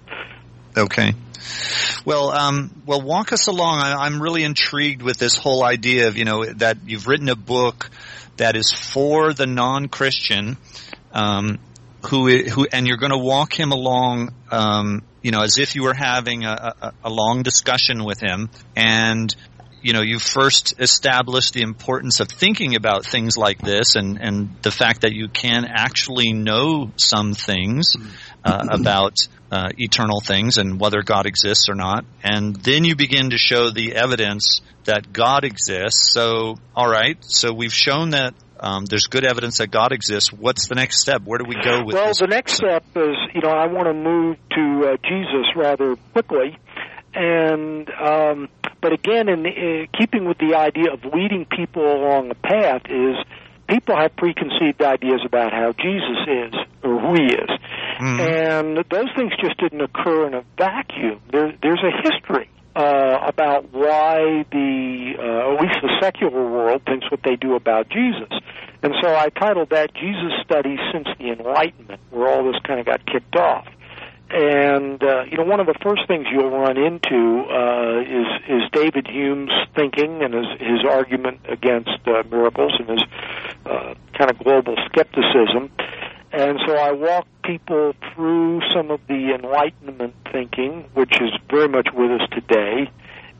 [0.77, 1.13] Okay.
[2.05, 3.79] Well, um, well, walk us along.
[3.79, 7.35] I, I'm really intrigued with this whole idea of you know that you've written a
[7.35, 7.89] book
[8.37, 10.57] that is for the non-Christian,
[11.11, 11.57] um,
[12.09, 15.83] who who, and you're going to walk him along, um, you know, as if you
[15.83, 19.35] were having a, a, a long discussion with him, and
[19.81, 24.55] you know, you first established the importance of thinking about things like this, and and
[24.61, 27.95] the fact that you can actually know some things
[28.43, 29.15] uh, about
[29.51, 32.05] uh, eternal things and whether God exists or not.
[32.23, 36.11] And then you begin to show the evidence that God exists.
[36.13, 40.33] So, all right, so we've shown that um, there's good evidence that God exists.
[40.33, 41.21] What's the next step?
[41.23, 42.19] Where do we go with well, this?
[42.19, 46.57] the next step is, you know, I want to move to uh, Jesus rather quickly,
[47.13, 48.49] and um,
[48.81, 53.15] but again, in uh, keeping with the idea of leading people along a path, is
[53.67, 57.49] people have preconceived ideas about how Jesus is or who he is,
[57.99, 58.19] Mhm.
[58.19, 61.19] and those things just didn't occur in a vacuum.
[61.31, 62.49] There, there's a history.
[62.75, 67.89] Uh, about why the uh, at least the secular world thinks what they do about
[67.89, 68.29] Jesus,
[68.83, 72.85] and so I titled that Jesus Studies Since the Enlightenment, where all this kind of
[72.85, 73.65] got kicked off.
[74.29, 78.61] And uh, you know, one of the first things you'll run into uh, is is
[78.73, 83.03] David Hume's thinking and his his argument against uh, miracles and his
[83.65, 85.71] uh, kind of global skepticism.
[86.33, 91.87] And so I walk people through some of the Enlightenment thinking, which is very much
[91.93, 92.91] with us today,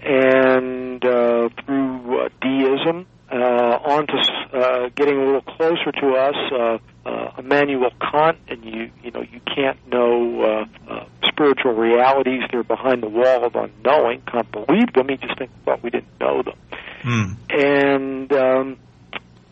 [0.01, 6.35] and uh, through uh, deism, uh, on to uh, getting a little closer to us,
[6.51, 12.41] uh, uh, Immanuel Kant, and you you know you can't know uh, uh, spiritual realities;
[12.51, 14.21] they're behind the wall of unknowing.
[14.21, 16.57] Kant believed them; he just think, thought we didn't know them.
[17.03, 17.33] Hmm.
[17.49, 18.77] And um,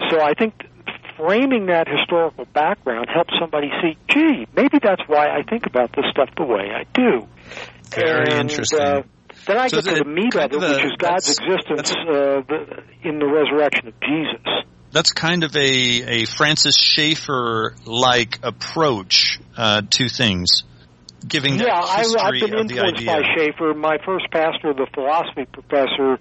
[0.10, 0.54] so I think
[1.18, 6.06] framing that historical background helps somebody see, gee, maybe that's why I think about this
[6.12, 7.28] stuff the way I do.
[7.94, 8.80] Very and, interesting.
[8.80, 9.02] Uh,
[9.48, 12.42] then I So get to the meat of it, a- which is God's existence uh,
[12.48, 14.66] the, in the resurrection of Jesus.
[14.92, 20.64] That's kind of a, a Francis Schaeffer like approach uh, to things,
[21.28, 23.74] giving Yeah, I, I've been influenced by Schaeffer.
[23.74, 26.18] My first pastor, the philosophy professor,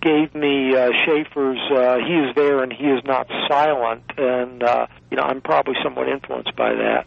[0.00, 4.86] gave me uh, Schaeffer's uh, "He is there and He is not silent," and uh,
[5.10, 7.06] you know I'm probably somewhat influenced by that.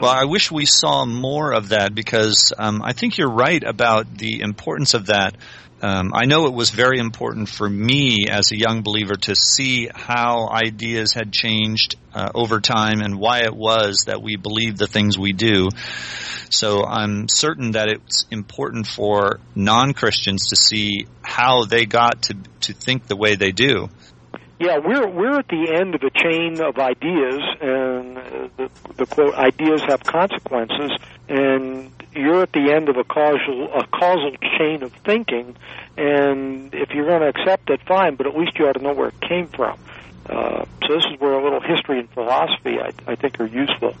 [0.00, 4.16] Well, I wish we saw more of that because um, I think you're right about
[4.16, 5.36] the importance of that.
[5.80, 9.88] Um, I know it was very important for me as a young believer to see
[9.94, 14.88] how ideas had changed uh, over time and why it was that we believe the
[14.88, 15.68] things we do.
[16.50, 22.72] So I'm certain that it's important for non-Christians to see how they got to to
[22.72, 23.88] think the way they do.
[24.60, 29.06] Yeah, we're we're at the end of a chain of ideas, and uh, the, the
[29.06, 30.90] quote ideas have consequences,
[31.28, 35.54] and you're at the end of a causal a causal chain of thinking,
[35.96, 38.94] and if you're going to accept it, fine, but at least you ought to know
[38.94, 39.78] where it came from.
[40.28, 43.94] Uh, so this is where a little history and philosophy I, I think are useful.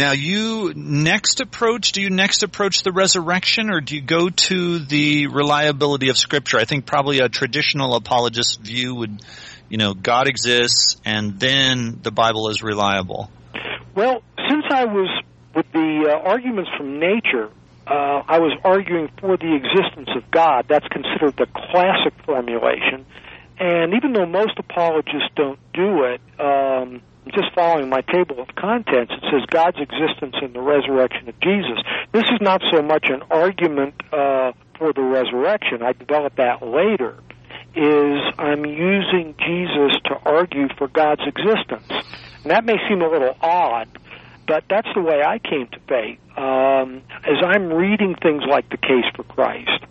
[0.00, 4.78] Now, you next approach, do you next approach the resurrection or do you go to
[4.78, 6.56] the reliability of Scripture?
[6.56, 9.22] I think probably a traditional apologist view would,
[9.68, 13.30] you know, God exists and then the Bible is reliable.
[13.94, 15.22] Well, since I was
[15.54, 17.50] with the uh, arguments from nature,
[17.86, 20.64] uh, I was arguing for the existence of God.
[20.66, 23.04] That's considered the classic formulation.
[23.58, 29.12] And even though most apologists don't do it, um, just following my table of contents,
[29.12, 31.78] it says God's existence in the resurrection of Jesus.
[32.12, 35.82] This is not so much an argument uh, for the resurrection.
[35.82, 37.18] I developed that later.
[37.76, 41.86] Is I'm using Jesus to argue for God's existence.
[42.42, 43.88] And that may seem a little odd,
[44.48, 46.18] but that's the way I came to faith.
[46.36, 49.84] Um, as I'm reading things like the case for Christ,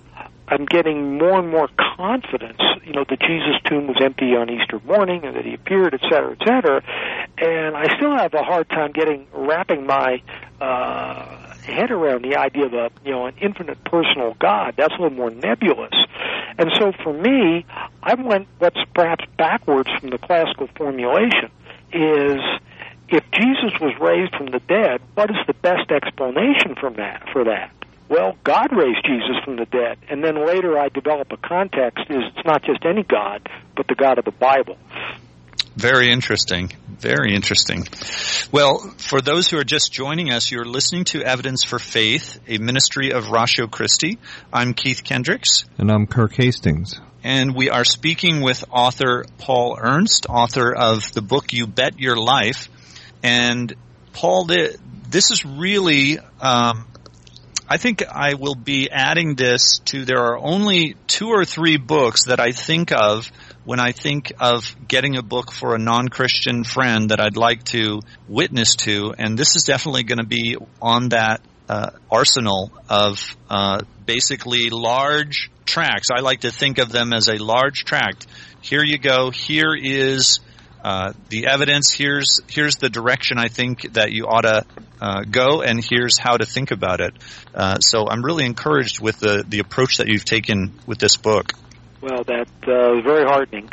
[0.49, 4.79] I'm getting more and more confidence, you know, that Jesus' tomb was empty on Easter
[4.83, 6.83] morning and that he appeared, et cetera, et cetera.
[7.37, 10.23] And I still have a hard time getting wrapping my
[10.59, 14.73] uh, head around the idea of a, you know, an infinite personal God.
[14.75, 15.93] That's a little more nebulous.
[16.57, 17.65] And so for me,
[18.01, 21.51] I went what's perhaps backwards from the classical formulation
[21.93, 22.39] is
[23.07, 27.43] if Jesus was raised from the dead, what is the best explanation from that for
[27.45, 27.71] that?
[28.09, 32.17] Well, God raised Jesus from the dead, and then later I develop a context is
[32.35, 34.77] it's not just any God, but the God of the Bible.
[35.75, 36.73] Very interesting.
[36.87, 37.87] Very interesting.
[38.51, 42.57] Well, for those who are just joining us, you're listening to Evidence for Faith, a
[42.57, 44.17] ministry of Ratio Christi.
[44.51, 45.65] I'm Keith Kendricks.
[45.77, 46.99] And I'm Kirk Hastings.
[47.23, 52.17] And we are speaking with author Paul Ernst, author of the book You Bet Your
[52.17, 52.67] Life.
[53.23, 53.73] And
[54.13, 56.87] Paul, this is really, um,
[57.71, 62.25] I think I will be adding this to, there are only two or three books
[62.25, 63.31] that I think of
[63.63, 67.99] when I think of getting a book for a non-Christian friend that I'd like to
[68.27, 69.13] witness to.
[69.15, 75.51] And this is definitely going to be on that uh, arsenal of uh, basically large
[75.63, 76.09] tracts.
[76.11, 78.25] I like to think of them as a large tract.
[78.61, 79.29] Here you go.
[79.29, 80.39] Here is
[80.83, 81.91] uh, the evidence.
[81.91, 84.65] Here's here's the direction I think that you ought to
[85.01, 87.13] uh, go, and here's how to think about it.
[87.53, 91.51] Uh, so I'm really encouraged with the the approach that you've taken with this book.
[92.01, 93.69] Well, that uh, was very heartening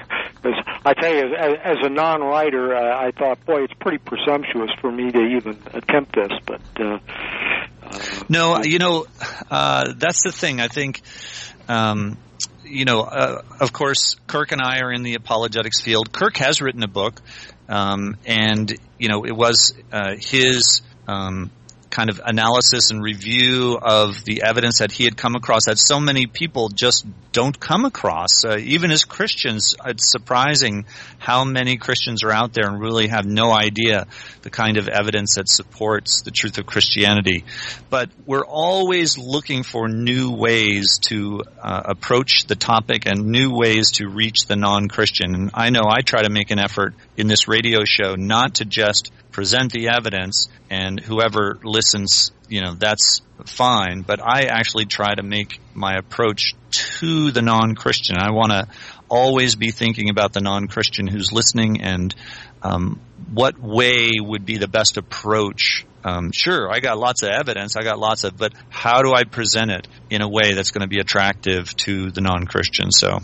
[0.46, 4.70] because I tell you, as, as a non-writer, uh, I thought, boy, it's pretty presumptuous
[4.80, 6.32] for me to even attempt this.
[6.44, 6.98] But uh,
[7.82, 9.06] uh, no, you know,
[9.50, 10.60] uh, that's the thing.
[10.60, 11.02] I think.
[11.68, 12.18] Um,
[12.64, 16.12] you know, uh, of course, Kirk and I are in the apologetics field.
[16.12, 17.20] Kirk has written a book,
[17.68, 21.50] um, and you know, it was uh, his um,
[21.96, 25.98] kind of analysis and review of the evidence that he had come across that so
[25.98, 28.44] many people just don't come across.
[28.44, 30.84] Uh, even as Christians, it's surprising
[31.16, 34.06] how many Christians are out there and really have no idea
[34.42, 37.44] the kind of evidence that supports the truth of Christianity.
[37.88, 43.92] But we're always looking for new ways to uh, approach the topic and new ways
[43.92, 45.34] to reach the non-Christian.
[45.34, 48.64] And I know I try to make an effort in this radio show not to
[48.64, 54.02] just present the evidence and whoever listens, you know, that's fine.
[54.02, 56.54] But I actually try to make my approach
[56.98, 58.16] to the non-Christian.
[58.18, 58.68] I want to
[59.08, 62.14] always be thinking about the non-Christian who's listening and
[62.62, 63.00] um,
[63.32, 65.86] what way would be the best approach.
[66.04, 69.24] Um, sure, I got lots of evidence, I got lots of, but how do I
[69.24, 72.90] present it in a way that's going to be attractive to the non-Christian?
[72.90, 73.20] So.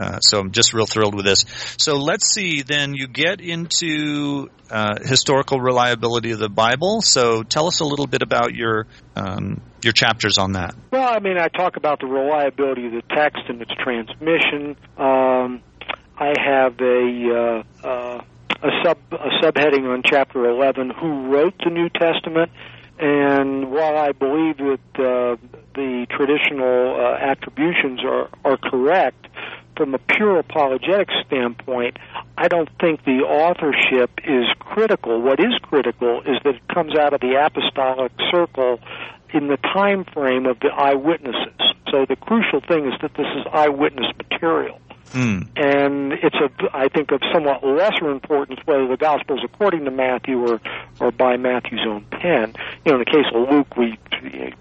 [0.00, 1.44] Uh, so I'm just real thrilled with this.
[1.76, 2.62] So let's see.
[2.62, 7.02] Then you get into uh, historical reliability of the Bible.
[7.02, 10.74] So tell us a little bit about your um, your chapters on that.
[10.90, 14.76] Well, I mean, I talk about the reliability of the text and its transmission.
[14.96, 15.62] Um,
[16.16, 18.24] I have a uh, uh,
[18.62, 22.50] a sub a subheading on chapter 11: Who wrote the New Testament?
[22.98, 25.36] And while I believe that uh,
[25.74, 29.26] the traditional uh, attributions are are correct,
[29.80, 31.96] from a pure apologetic standpoint,
[32.36, 35.22] I don't think the authorship is critical.
[35.22, 38.78] What is critical is that it comes out of the apostolic circle
[39.32, 41.58] in the time frame of the eyewitnesses.
[41.90, 44.78] So the crucial thing is that this is eyewitness material.
[45.12, 45.48] Mm.
[45.56, 49.90] And it's a, I think, of somewhat lesser importance whether the gospel is according to
[49.90, 50.60] Matthew or,
[51.00, 52.54] or by Matthew's own pen.
[52.84, 53.98] You know, in the case of Luke, we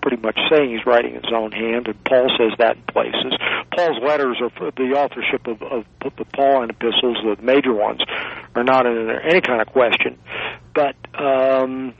[0.01, 3.33] pretty much saying he's writing his own hand, and Paul says that in places.
[3.75, 8.01] Paul's letters are the authorship of, of the Pauline epistles, the major ones,
[8.55, 10.17] are not in any kind of question.
[10.73, 11.93] But um,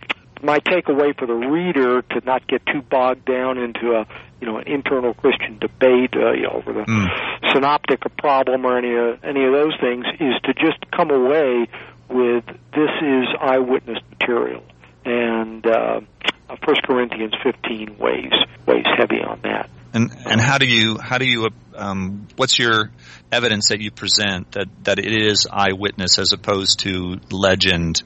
[0.44, 4.06] my takeaway for the reader to not get too bogged down into a
[4.42, 7.08] you know an internal Christian debate uh, you know, over the Mm.
[7.54, 11.68] synoptic problem or any uh, any of those things is to just come away
[12.10, 14.64] with this is eyewitness material
[15.06, 16.02] and uh,
[16.66, 18.32] First Corinthians 15 weighs
[18.66, 19.70] weighs heavy on that.
[19.94, 22.92] And and how do you how do you um, what's your
[23.32, 28.04] evidence that you present that that it is eyewitness as opposed to legend?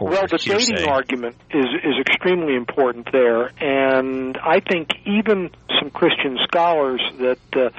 [0.00, 5.90] Or Well, the dating argument is is extremely important there, and I think even some
[5.90, 7.70] Christian scholars that uh,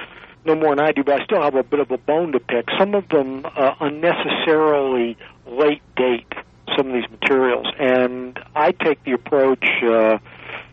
[0.44, 2.40] know more than I do, but I still have a bit of a bone to
[2.40, 2.66] pick.
[2.78, 5.16] Some of them uh, unnecessarily
[5.46, 6.32] late date
[6.76, 9.64] some of these materials, and I take the approach.
[9.82, 10.18] Uh,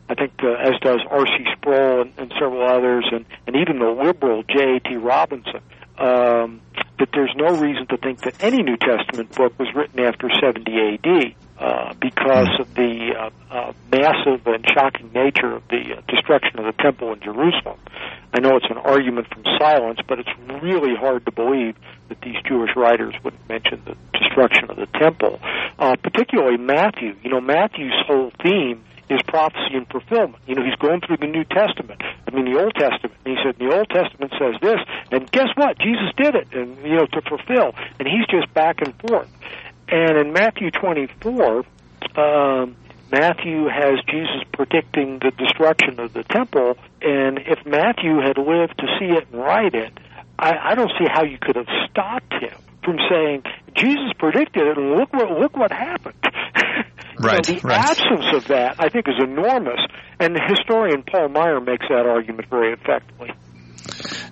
[0.09, 1.33] I think, uh, as does R.C.
[1.57, 4.95] Sproul and, and several others, and, and even the liberal J.A.T.
[4.95, 5.59] Robinson,
[5.97, 6.61] um,
[6.99, 10.71] that there's no reason to think that any New Testament book was written after 70
[10.71, 11.35] A.D.
[11.59, 16.65] Uh, because of the uh, uh, massive and shocking nature of the uh, destruction of
[16.65, 17.79] the temple in Jerusalem.
[18.31, 20.29] I know it's an argument from silence, but it's
[20.61, 21.75] really hard to believe
[22.09, 25.39] that these Jewish writers wouldn't mention the destruction of the temple,
[25.79, 27.15] uh, particularly Matthew.
[27.23, 30.41] You know, Matthew's whole theme is prophecy and fulfillment.
[30.47, 32.01] You know, he's going through the New Testament.
[32.01, 33.15] I mean, the Old Testament.
[33.25, 34.79] And he said, the Old Testament says this,
[35.11, 35.79] and guess what?
[35.79, 37.73] Jesus did it, and you know, to fulfill.
[37.99, 39.29] And he's just back and forth.
[39.87, 41.65] And in Matthew 24,
[42.17, 42.75] um,
[43.11, 48.87] Matthew has Jesus predicting the destruction of the temple, and if Matthew had lived to
[48.99, 49.93] see it and write it,
[50.37, 53.43] I, I don't see how you could have stopped him from saying
[53.75, 56.15] Jesus predicted it, and look what look what happened.
[57.19, 57.77] Right, the right.
[57.77, 59.79] absence of that, I think, is enormous,
[60.19, 63.33] and the historian Paul Maier makes that argument very effectively.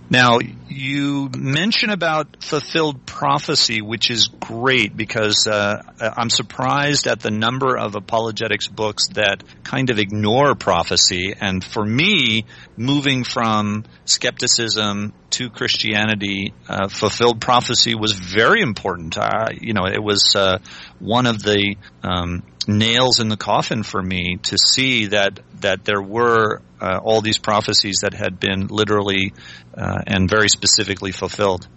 [0.10, 7.32] Now, you mention about fulfilled prophecy, which is great because uh, I'm surprised at the
[7.32, 11.34] number of apologetics books that kind of ignore prophecy.
[11.40, 12.46] And for me,
[12.78, 19.18] moving from skepticism to Christianity, uh, fulfilled prophecy was very important.
[19.18, 20.60] Uh, you know, it was uh,
[21.00, 26.02] one of the um, nails in the coffin for me to see that that there
[26.02, 29.34] were uh, all these prophecies that had been literally
[29.76, 31.68] uh, and very specifically fulfilled.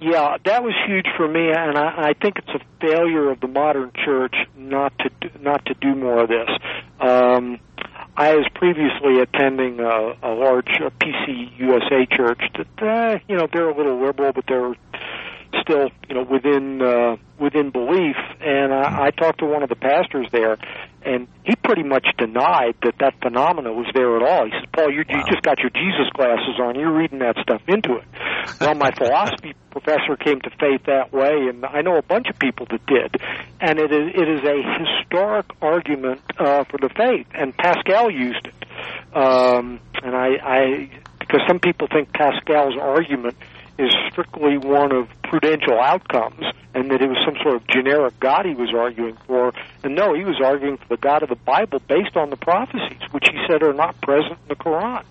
[0.00, 3.48] Yeah, that was huge for me, and I, I think it's a failure of the
[3.48, 6.48] modern church not to do, not to do more of this.
[7.00, 7.58] Um,
[8.16, 13.48] I was previously attending a, a large uh, PC USA church that uh, you know
[13.52, 14.74] they're a little liberal, but they're
[15.62, 18.16] still you know within uh, within belief.
[18.40, 20.56] And I, I talked to one of the pastors there,
[21.02, 24.46] and he pretty much denied that that phenomena was there at all.
[24.46, 26.78] He said, "Paul, you, you just got your Jesus glasses on.
[26.78, 28.04] You're reading that stuff into it."
[28.60, 32.38] Well, my philosophy professor came to faith that way, and I know a bunch of
[32.38, 33.16] people that did.
[33.60, 38.46] And it is it is a historic argument uh, for the faith, and Pascal used
[38.46, 38.54] it.
[39.16, 43.36] Um, and I, I because some people think Pascal's argument
[43.78, 46.44] is strictly one of prudential outcomes
[46.74, 49.52] and that it was some sort of generic God he was arguing for.
[49.84, 53.00] And no, he was arguing for the God of the Bible based on the prophecies,
[53.12, 55.04] which he said are not present in the Quran.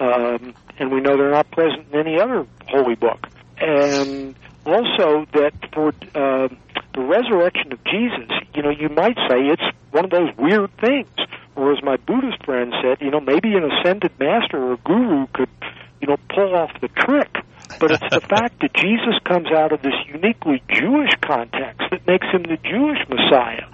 [0.00, 3.26] Um, and we know they're not present in any other holy book.
[3.60, 6.48] And also that for uh,
[6.94, 11.08] the resurrection of Jesus, you know, you might say it's one of those weird things.
[11.56, 15.48] Or as my Buddhist friend said, you know, maybe an ascended master or guru could,
[16.00, 17.38] you know, pull off the trick
[17.80, 22.26] but it's the fact that Jesus comes out of this uniquely Jewish context that makes
[22.32, 23.66] him the Jewish Messiah.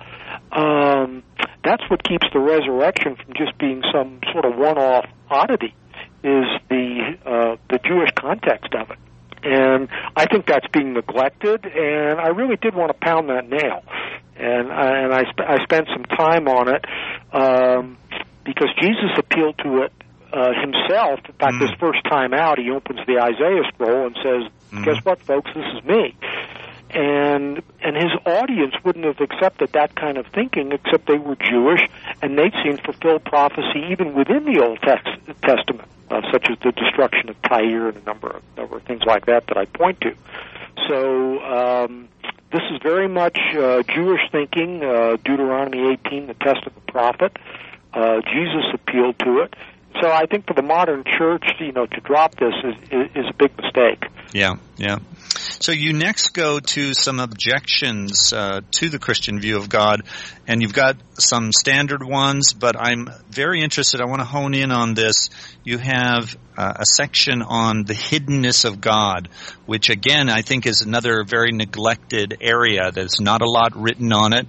[0.53, 1.23] Um,
[1.65, 5.75] that's what keeps the resurrection from just being some sort of one-off oddity.
[6.23, 8.99] Is the uh, the Jewish context of it,
[9.43, 11.67] and I think that's being neglected.
[11.67, 13.85] And I really did want to pound that nail,
[14.35, 16.85] and I, and I sp- I spent some time on it
[17.31, 17.99] um,
[18.43, 19.93] because Jesus appealed to it
[20.37, 21.21] uh, himself.
[21.29, 21.61] In fact, Mm.
[21.61, 24.85] this first time out, he opens the Isaiah scroll and says, Mm.
[24.85, 25.51] "Guess what, folks?
[25.55, 26.15] This is me."
[26.91, 31.81] And and his audience wouldn't have accepted that kind of thinking, except they were Jewish
[32.23, 35.09] and they'd seen fulfilled prophecy even within the Old text,
[35.43, 35.89] Testament.
[36.11, 39.27] uh, such as the destruction of Tyre and a number of number of things like
[39.27, 40.15] that that I point to.
[40.89, 42.09] So um,
[42.53, 44.85] this is very much uh, Jewish thinking.
[44.85, 47.33] Uh, Deuteronomy 18, the test of the prophet.
[47.93, 49.55] Uh, Jesus appealed to it.
[50.01, 53.27] So I think for the modern church, you know, to drop this is is, is
[53.31, 54.05] a big mistake.
[54.33, 54.99] Yeah, yeah.
[55.61, 60.03] So you next go to some objections uh, to the Christian view of God,
[60.47, 64.01] and you've got some standard ones, but I'm very interested.
[64.01, 65.31] I want to hone in on this.
[65.65, 69.29] You have uh, a section on the hiddenness of God,
[69.67, 72.91] which again I think is another very neglected area.
[72.93, 74.47] There's not a lot written on it,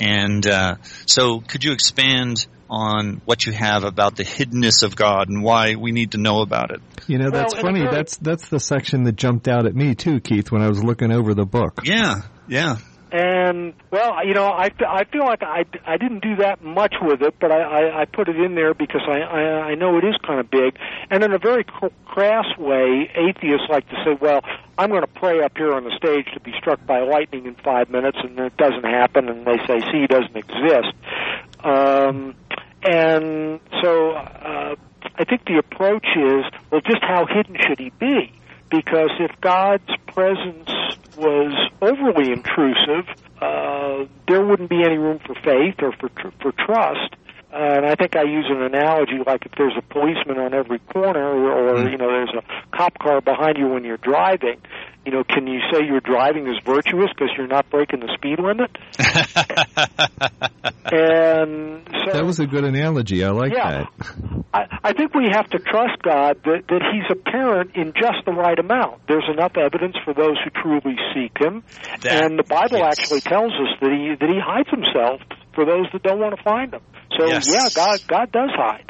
[0.00, 2.46] and uh, so could you expand?
[2.68, 6.40] on what you have about the hiddenness of God and why we need to know
[6.40, 6.80] about it.
[7.06, 7.82] You know, that's Well, funny.
[7.82, 10.82] very- That's that's the section that jumped out at me too, Keith, when I was
[10.82, 11.80] looking over the book.
[11.84, 12.76] Yeah, yeah.
[13.12, 17.22] And well, you know, I, I feel like I, I didn't do that much with
[17.22, 19.40] it, but I, I, I put it in there because I, I,
[19.70, 20.76] I know it is kind of big.
[21.08, 21.64] And in a very
[22.04, 24.40] crass way, atheists like to say, well,
[24.76, 27.54] I'm going to pray up here on the stage to be struck by lightning in
[27.54, 30.92] five minutes, and it doesn't happen, and they say, see, he doesn't exist.
[31.62, 32.34] Um,
[32.82, 34.74] and so uh,
[35.14, 38.32] I think the approach is, well, just how hidden should he be?
[38.70, 40.68] Because if God's presence
[41.16, 43.06] was overly intrusive,
[43.40, 47.14] uh, there wouldn't be any room for faith or for tr- for trust.
[47.56, 50.78] Uh, and I think I use an analogy like if there's a policeman on every
[50.78, 54.60] corner, or, or you know, there's a cop car behind you when you're driving.
[55.06, 58.40] You know, can you say your driving is virtuous because you're not breaking the speed
[58.40, 58.70] limit?
[60.92, 63.24] and so That was a good analogy.
[63.24, 63.84] I like Yeah.
[63.84, 64.44] that.
[64.52, 68.32] I, I think we have to trust God that, that He's apparent in just the
[68.32, 69.06] right amount.
[69.08, 71.62] There's enough evidence for those who truly seek Him,
[72.02, 72.98] That- and the Bible yes.
[72.98, 75.20] actually tells us that He that He hides Himself
[75.56, 76.82] for those that don't want to find them.
[77.18, 77.48] So Yes.
[77.52, 78.84] yeah, God God does hide.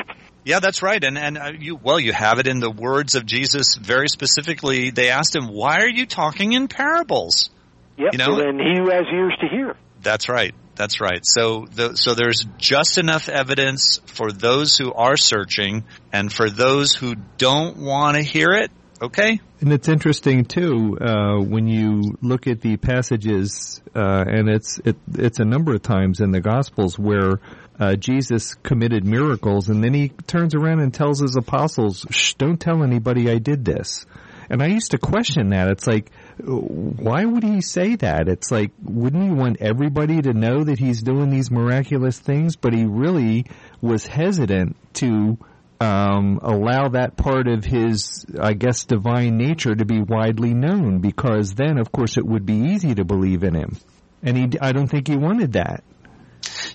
[0.45, 1.03] Yeah, that's right.
[1.03, 4.91] And and uh, you well, you have it in the words of Jesus very specifically.
[4.91, 7.49] They asked him, "Why are you talking in parables?"
[7.97, 8.12] Yep.
[8.12, 9.77] You know- and He who has ears to hear.
[10.03, 10.55] That's right.
[10.77, 11.21] That's right.
[11.25, 16.93] So the, so there's just enough evidence for those who are searching and for those
[16.95, 18.71] who don't want to hear it.
[19.01, 19.40] Okay?
[19.61, 24.97] And it's interesting too uh, when you look at the passages, uh, and it's it,
[25.14, 27.40] it's a number of times in the Gospels where
[27.78, 32.59] uh, Jesus committed miracles, and then he turns around and tells his apostles, "Shh, don't
[32.59, 34.07] tell anybody I did this."
[34.49, 35.68] And I used to question that.
[35.68, 38.28] It's like, why would he say that?
[38.28, 42.57] It's like, wouldn't he want everybody to know that he's doing these miraculous things?
[42.57, 43.47] But he really
[43.80, 45.38] was hesitant to
[45.81, 51.55] um, allow that part of his, I guess, divine nature to be widely known, because
[51.55, 53.77] then, of course, it would be easy to believe in him.
[54.22, 55.85] And he, I don't think he wanted that.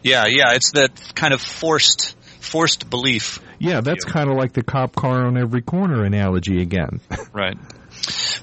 [0.04, 0.54] Yeah, yeah.
[0.54, 3.40] It's that kind of forced forced belief.
[3.60, 7.00] Yeah, that's kind of like the cop car on every corner analogy again.
[7.34, 7.58] Right.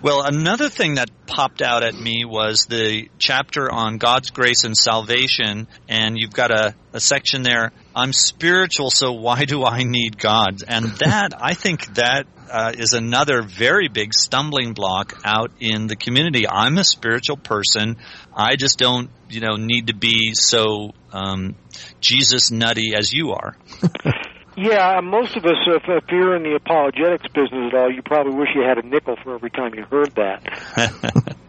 [0.03, 4.75] Well, another thing that popped out at me was the chapter on God's grace and
[4.77, 7.73] salvation, and you've got a, a section there.
[7.99, 10.63] I'm spiritual, so why do I need God?
[10.67, 15.97] And that, I think that uh, is another very big stumbling block out in the
[15.97, 16.47] community.
[16.49, 17.97] I'm a spiritual person.
[18.33, 21.57] I just don't, you know, need to be so um,
[22.01, 23.57] Jesus nutty as you are.
[24.61, 28.35] Yeah, most of us, if, if you're in the apologetics business at all, you probably
[28.35, 31.37] wish you had a nickel for every time you heard that.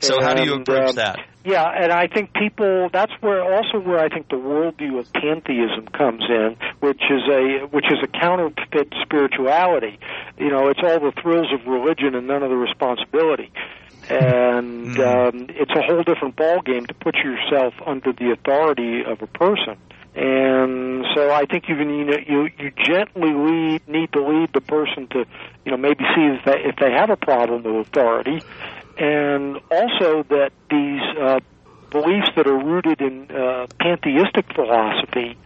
[0.00, 1.18] so how do you And, approach um, that?
[1.44, 5.88] Yeah, and I think people that's where also where I think the worldview of pantheism
[5.88, 9.98] comes in, which is a which is a counterfeit spirituality.
[10.38, 13.52] You know, it's all the thrills of religion and none of the responsibility.
[14.08, 19.22] And um, it's a whole different ball game to put yourself under the authority of
[19.22, 19.76] a person.
[20.14, 24.60] And so I think you you know, you you gently lead, need to lead the
[24.60, 25.24] person to
[25.64, 28.40] you know maybe see if they if they have a problem with authority,
[28.98, 31.40] and also that these uh,
[31.90, 35.38] beliefs that are rooted in uh, pantheistic philosophy,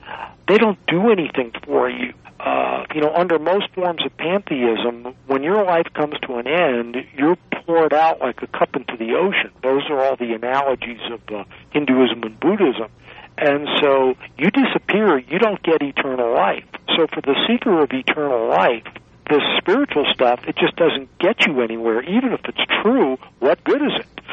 [0.49, 2.13] they don't do anything for you.
[2.41, 6.97] Uh, you know, under most forms of pantheism, when your life comes to an end,
[7.17, 7.37] you're
[7.67, 9.51] poured out like a cup into the ocean.
[9.63, 12.91] Those are all the analogies of uh, Hinduism and Buddhism.
[13.37, 16.65] And so you disappear, you don't get eternal life.
[16.97, 18.87] So for the seeker of eternal life,
[19.29, 22.03] this spiritual stuff, it just doesn't get you anywhere.
[22.03, 24.25] Even if it's true, what good is it?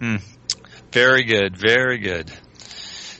[0.00, 0.16] Hmm.
[0.92, 2.30] Very good, very good.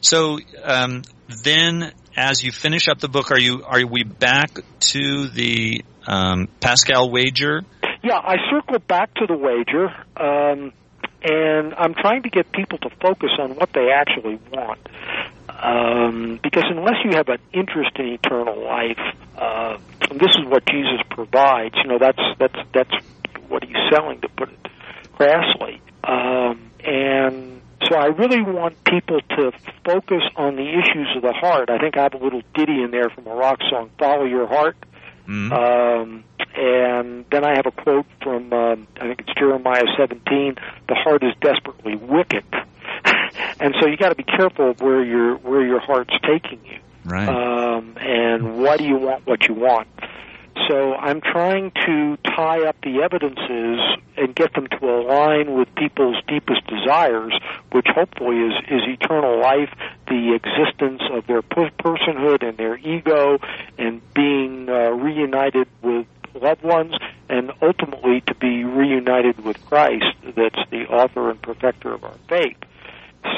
[0.03, 1.03] So um,
[1.42, 4.50] then, as you finish up the book, are you are we back
[4.80, 7.62] to the um, Pascal wager?
[8.03, 9.86] Yeah, I circle back to the wager,
[10.16, 10.72] um,
[11.22, 14.80] and I'm trying to get people to focus on what they actually want.
[15.62, 18.98] Um, because unless you have an interest in eternal life,
[19.38, 19.78] uh,
[20.10, 21.76] and this is what Jesus provides.
[21.76, 22.94] You know, that's that's that's
[23.48, 24.68] what he's selling, to put it
[25.14, 25.80] crassly.
[26.02, 29.52] Um, and so I really want people to
[29.84, 31.70] focus on the issues of the heart.
[31.70, 34.48] I think I have a little ditty in there from a rock song, "Follow Your
[34.48, 34.76] Heart."
[35.28, 35.52] Mhm.
[35.52, 36.24] Um,
[36.56, 40.56] and then I have a quote from um, I think it's Jeremiah 17:
[40.88, 42.44] "The heart is desperately wicked,"
[43.61, 46.78] and so you got to be careful of where your where your heart's taking you,
[47.05, 47.28] right.
[47.28, 49.89] um, and why do you want what you want.
[50.68, 53.80] So I'm trying to tie up the evidences
[54.16, 57.33] and get them to align with people's deepest desires,
[57.72, 59.70] which hopefully is, is eternal life,
[60.09, 63.39] the existence of their per- personhood and their ego,
[63.78, 66.95] and being uh, reunited with loved ones,
[67.28, 70.05] and ultimately to be reunited with Christ,
[70.37, 72.57] that's the author and perfecter of our faith.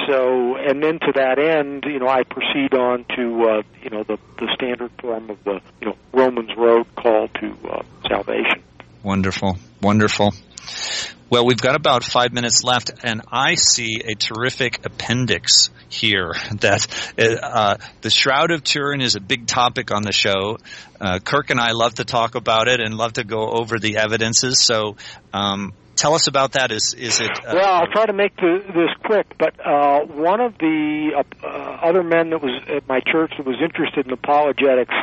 [0.08, 4.02] So, and then to that end, you know, I proceed on to, uh, you know,
[4.02, 8.62] the, the standard form of the, you know, Romans Road call to uh, salvation.
[9.02, 10.32] Wonderful, wonderful.
[11.30, 16.32] Well, we've got about five minutes left, and I see a terrific appendix here.
[16.60, 16.86] That
[17.18, 20.58] uh, the Shroud of Turin is a big topic on the show.
[21.00, 23.96] Uh, Kirk and I love to talk about it and love to go over the
[23.96, 24.60] evidences.
[24.62, 24.96] So,
[25.32, 26.72] um, tell us about that.
[26.72, 27.30] Is is it?
[27.30, 31.46] Uh, Well, I'll try to make the, this quick, but uh, one of the uh,
[31.46, 31.48] uh,
[31.82, 34.94] other men that was at my church that was interested in apologetics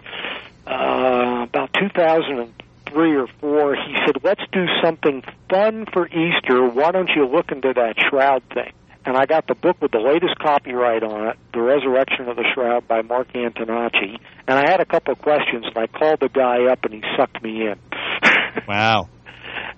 [0.68, 6.68] uh, about 2003 or four, he said, "Let's do something fun for Easter.
[6.68, 8.74] Why don't you look into that shroud thing?"
[9.04, 12.46] And I got the book with the latest copyright on it, The Resurrection of the
[12.54, 14.20] Shroud by Mark Antonacci.
[14.48, 17.02] And I had a couple of questions, and I called the guy up, and he
[17.18, 17.80] sucked me in.
[18.68, 19.10] wow.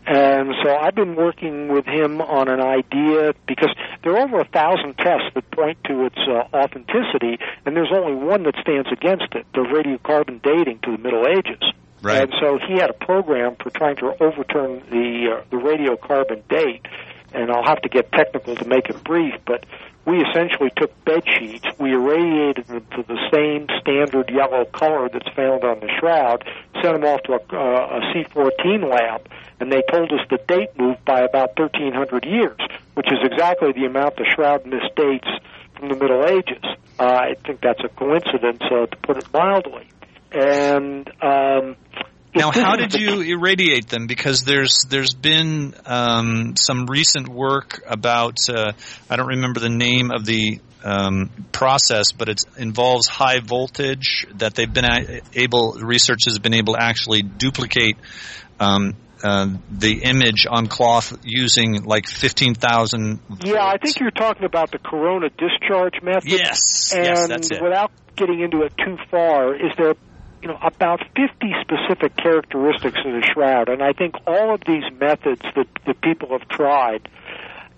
[0.06, 4.48] And so I've been working with him on an idea because there are over a
[4.48, 9.34] thousand tests that point to its uh, authenticity, and there's only one that stands against
[9.34, 11.64] it: the radiocarbon dating to the Middle Ages.
[12.02, 12.24] Right.
[12.24, 16.86] And so he had a program for trying to overturn the uh, the radiocarbon date.
[17.34, 19.66] And I'll have to get technical to make it brief, but
[20.06, 25.30] we essentially took bed sheets, we irradiated them to the same standard yellow color that's
[25.36, 26.44] found on the shroud,
[26.82, 29.28] sent them off to a, uh, a C14 lab,
[29.60, 32.58] and they told us the date moved by about 1300 years,
[32.96, 35.30] which is exactly the amount the shroud misdates
[35.78, 36.64] from the Middle Ages.
[37.00, 39.88] Uh, I think that's a coincidence, uh, to put it mildly.
[40.32, 41.78] And um,
[42.36, 44.08] Now, how did you irradiate them?
[44.08, 48.74] Because there's there's been um, some recent work about uh,
[49.10, 54.56] I don't remember the name of the um, process, but it involves high voltage that
[54.56, 57.98] they've been a- able researchers have been able to actually duplicate.
[58.60, 64.72] Um, uh, the image on cloth using like 15,000 Yeah, I think you're talking about
[64.72, 66.30] the corona discharge method.
[66.30, 67.64] Yes, And yes, that's it.
[67.64, 69.94] without getting into it too far, is there,
[70.44, 74.84] you know, about 50 specific characteristics of the shroud, and I think all of these
[75.00, 77.08] methods that that people have tried,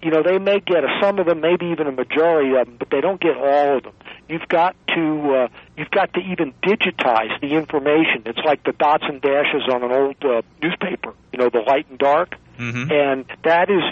[0.02, 2.78] you know, they may get a, some of them, maybe even a majority of them,
[2.80, 3.94] but they don't get all of them.
[4.28, 5.48] You've got to uh,
[5.78, 8.24] you've got to even digitize the information.
[8.26, 11.86] It's like the dots and dashes on an old uh, newspaper, you know, the light
[11.92, 12.90] and dark Mhm.
[12.90, 13.84] and that is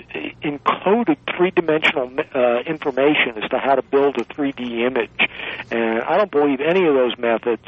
[0.41, 5.09] encoded three-dimensional uh, information as to how to build a 3D image.
[5.69, 7.65] And I don't believe any of those methods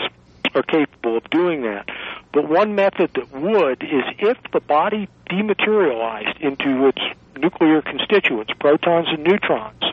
[0.56, 1.86] are capable of doing that.
[2.34, 7.02] But one method that would is if the body dematerialized into its
[7.38, 9.84] nuclear constituents, protons and neutrons,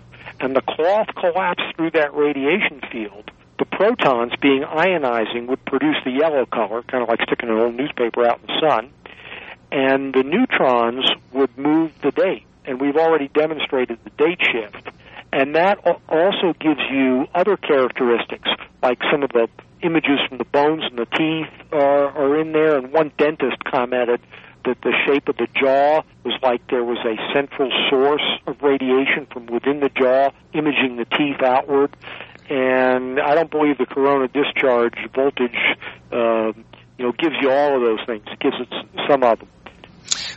[0.40, 6.10] and the cloth collapsed through that radiation field, the protons being ionizing would produce the
[6.10, 8.90] yellow color, kind of like sticking an old newspaper out in the sun
[9.72, 12.44] and the neutrons would move the date.
[12.66, 14.88] And we've already demonstrated the date shift.
[15.32, 18.48] And that also gives you other characteristics,
[18.82, 19.48] like some of the
[19.82, 22.76] images from the bones and the teeth are, are in there.
[22.76, 24.20] And one dentist commented
[24.64, 29.26] that the shape of the jaw was like there was a central source of radiation
[29.32, 31.94] from within the jaw, imaging the teeth outward.
[32.48, 35.56] And I don't believe the corona discharge voltage,
[36.12, 36.64] um,
[36.98, 38.24] you know, gives you all of those things.
[38.30, 38.68] It gives it
[39.08, 39.48] some of them.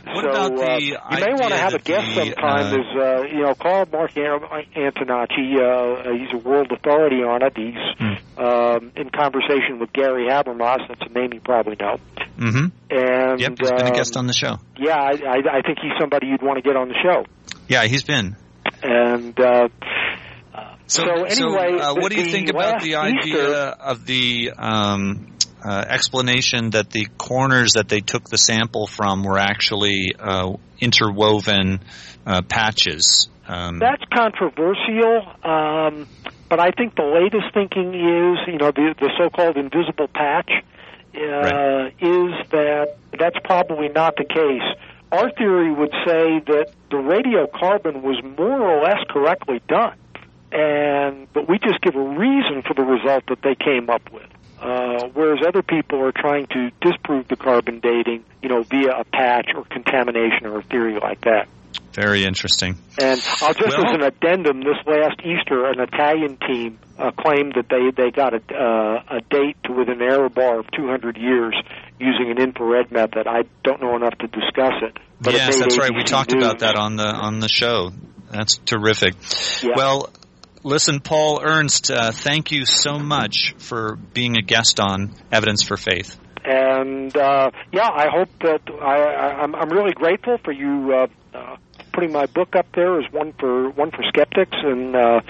[0.06, 2.66] What so about uh, you may want to have a guest the, sometime.
[2.66, 4.40] uh, is uh, you know call Mark An-
[4.76, 5.56] Antonacci.
[5.58, 7.52] Uh, he's a world authority on it.
[7.56, 8.40] He's Hmm.
[8.40, 10.86] um, in conversation with Gary Habermas.
[10.88, 11.96] That's a name you probably know.
[12.38, 12.70] Mhm.
[12.90, 14.58] And Yep, he's been a um, guest on the show.
[14.78, 17.24] Yeah, I, I, I think he's somebody you'd want to get on the show.
[17.68, 18.36] Yeah, he's been.
[18.82, 19.68] And uh,
[20.86, 25.35] So, So anyway, uh, what do you think about the idea Easter- of the um,
[25.64, 31.80] uh, explanation that the corners that they took the sample from were actually uh, interwoven
[32.26, 33.28] uh, patches?
[33.48, 35.22] Um, That's controversial.
[35.42, 36.08] Um,
[36.48, 40.50] but I think the latest thinking is, you know, the the so-called invisible patch
[41.14, 41.94] uh, Right.
[42.00, 44.62] is that that's probably not the case.
[45.12, 49.94] Our theory would say that the radiocarbon was more or less correctly done,
[50.52, 54.26] and but we just give a reason for the result that they came up with.
[54.60, 59.04] Uh, whereas other people are trying to disprove the carbon dating, you know, via a
[59.04, 61.46] patch or contamination or a theory like that.
[61.92, 62.76] Very interesting.
[62.98, 67.54] And I'll just Well- as an addendum, this last Easter, an Italian team uh, claimed
[67.56, 71.18] that they they got a uh, a date to within an error bar of 200
[71.18, 71.54] years
[72.00, 73.26] using an infrared method.
[73.26, 74.96] I don't know enough to discuss it.
[75.20, 75.90] But yes, made that's right.
[75.94, 76.44] We talked News.
[76.44, 77.92] about that on the on the show.
[78.30, 79.14] That's terrific.
[79.62, 79.72] Yeah.
[79.76, 80.10] Well,
[80.66, 85.76] listen, Paul Ernst, uh, thank you so much for being a guest on Evidence for
[85.76, 86.18] Faith.
[86.44, 91.06] And uh, yeah, I hope that I, I I'm I'm really grateful for you uh,
[91.36, 91.56] uh,
[91.92, 95.20] putting my book up there as one for one for skeptics, and uh,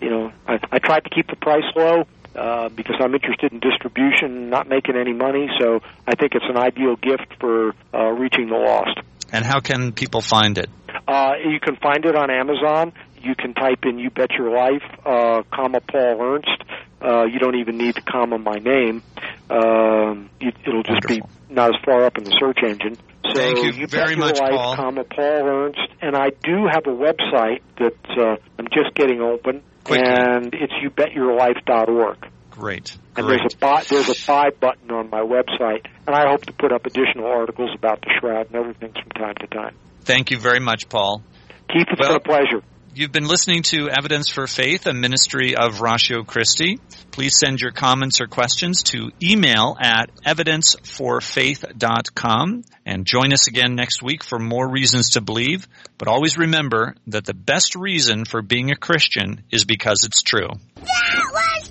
[0.00, 2.04] you know I, I tried to keep the price low.
[2.34, 6.56] Uh, because I'm interested in distribution, not making any money, so I think it's an
[6.56, 9.00] ideal gift for uh, reaching the lost.
[9.30, 10.70] And how can people find it?
[11.06, 12.94] Uh, you can find it on Amazon.
[13.22, 16.62] You can type in "You Bet Your Life," uh, comma Paul Ernst.
[17.00, 19.02] Uh, you don't even need to comma my name.
[19.50, 21.28] Um, it, it'll just Wonderful.
[21.48, 22.96] be not as far up in the search engine.
[23.24, 24.76] So Thank you Bet very Your much, Life, Paul.
[24.76, 29.62] Comma Paul Ernst, and I do have a website that uh, I'm just getting open,
[29.84, 30.04] Quickly.
[30.06, 32.28] and it's youbetyourlife.org.
[32.50, 32.96] Great.
[33.16, 33.40] And Great.
[33.40, 36.72] there's a buy, there's a buy button on my website, and I hope to put
[36.72, 39.74] up additional articles about the shroud and everything from time to time.
[40.02, 41.22] Thank you very much, Paul.
[41.72, 42.62] Keith, it's Well- been a pleasure.
[42.94, 46.78] You've been listening to Evidence for Faith, a ministry of Ratio Christi.
[47.10, 54.02] Please send your comments or questions to email at evidenceforfaith.com and join us again next
[54.02, 55.66] week for more reasons to believe.
[55.96, 60.50] But always remember that the best reason for being a Christian is because it's true.
[60.74, 61.70] That was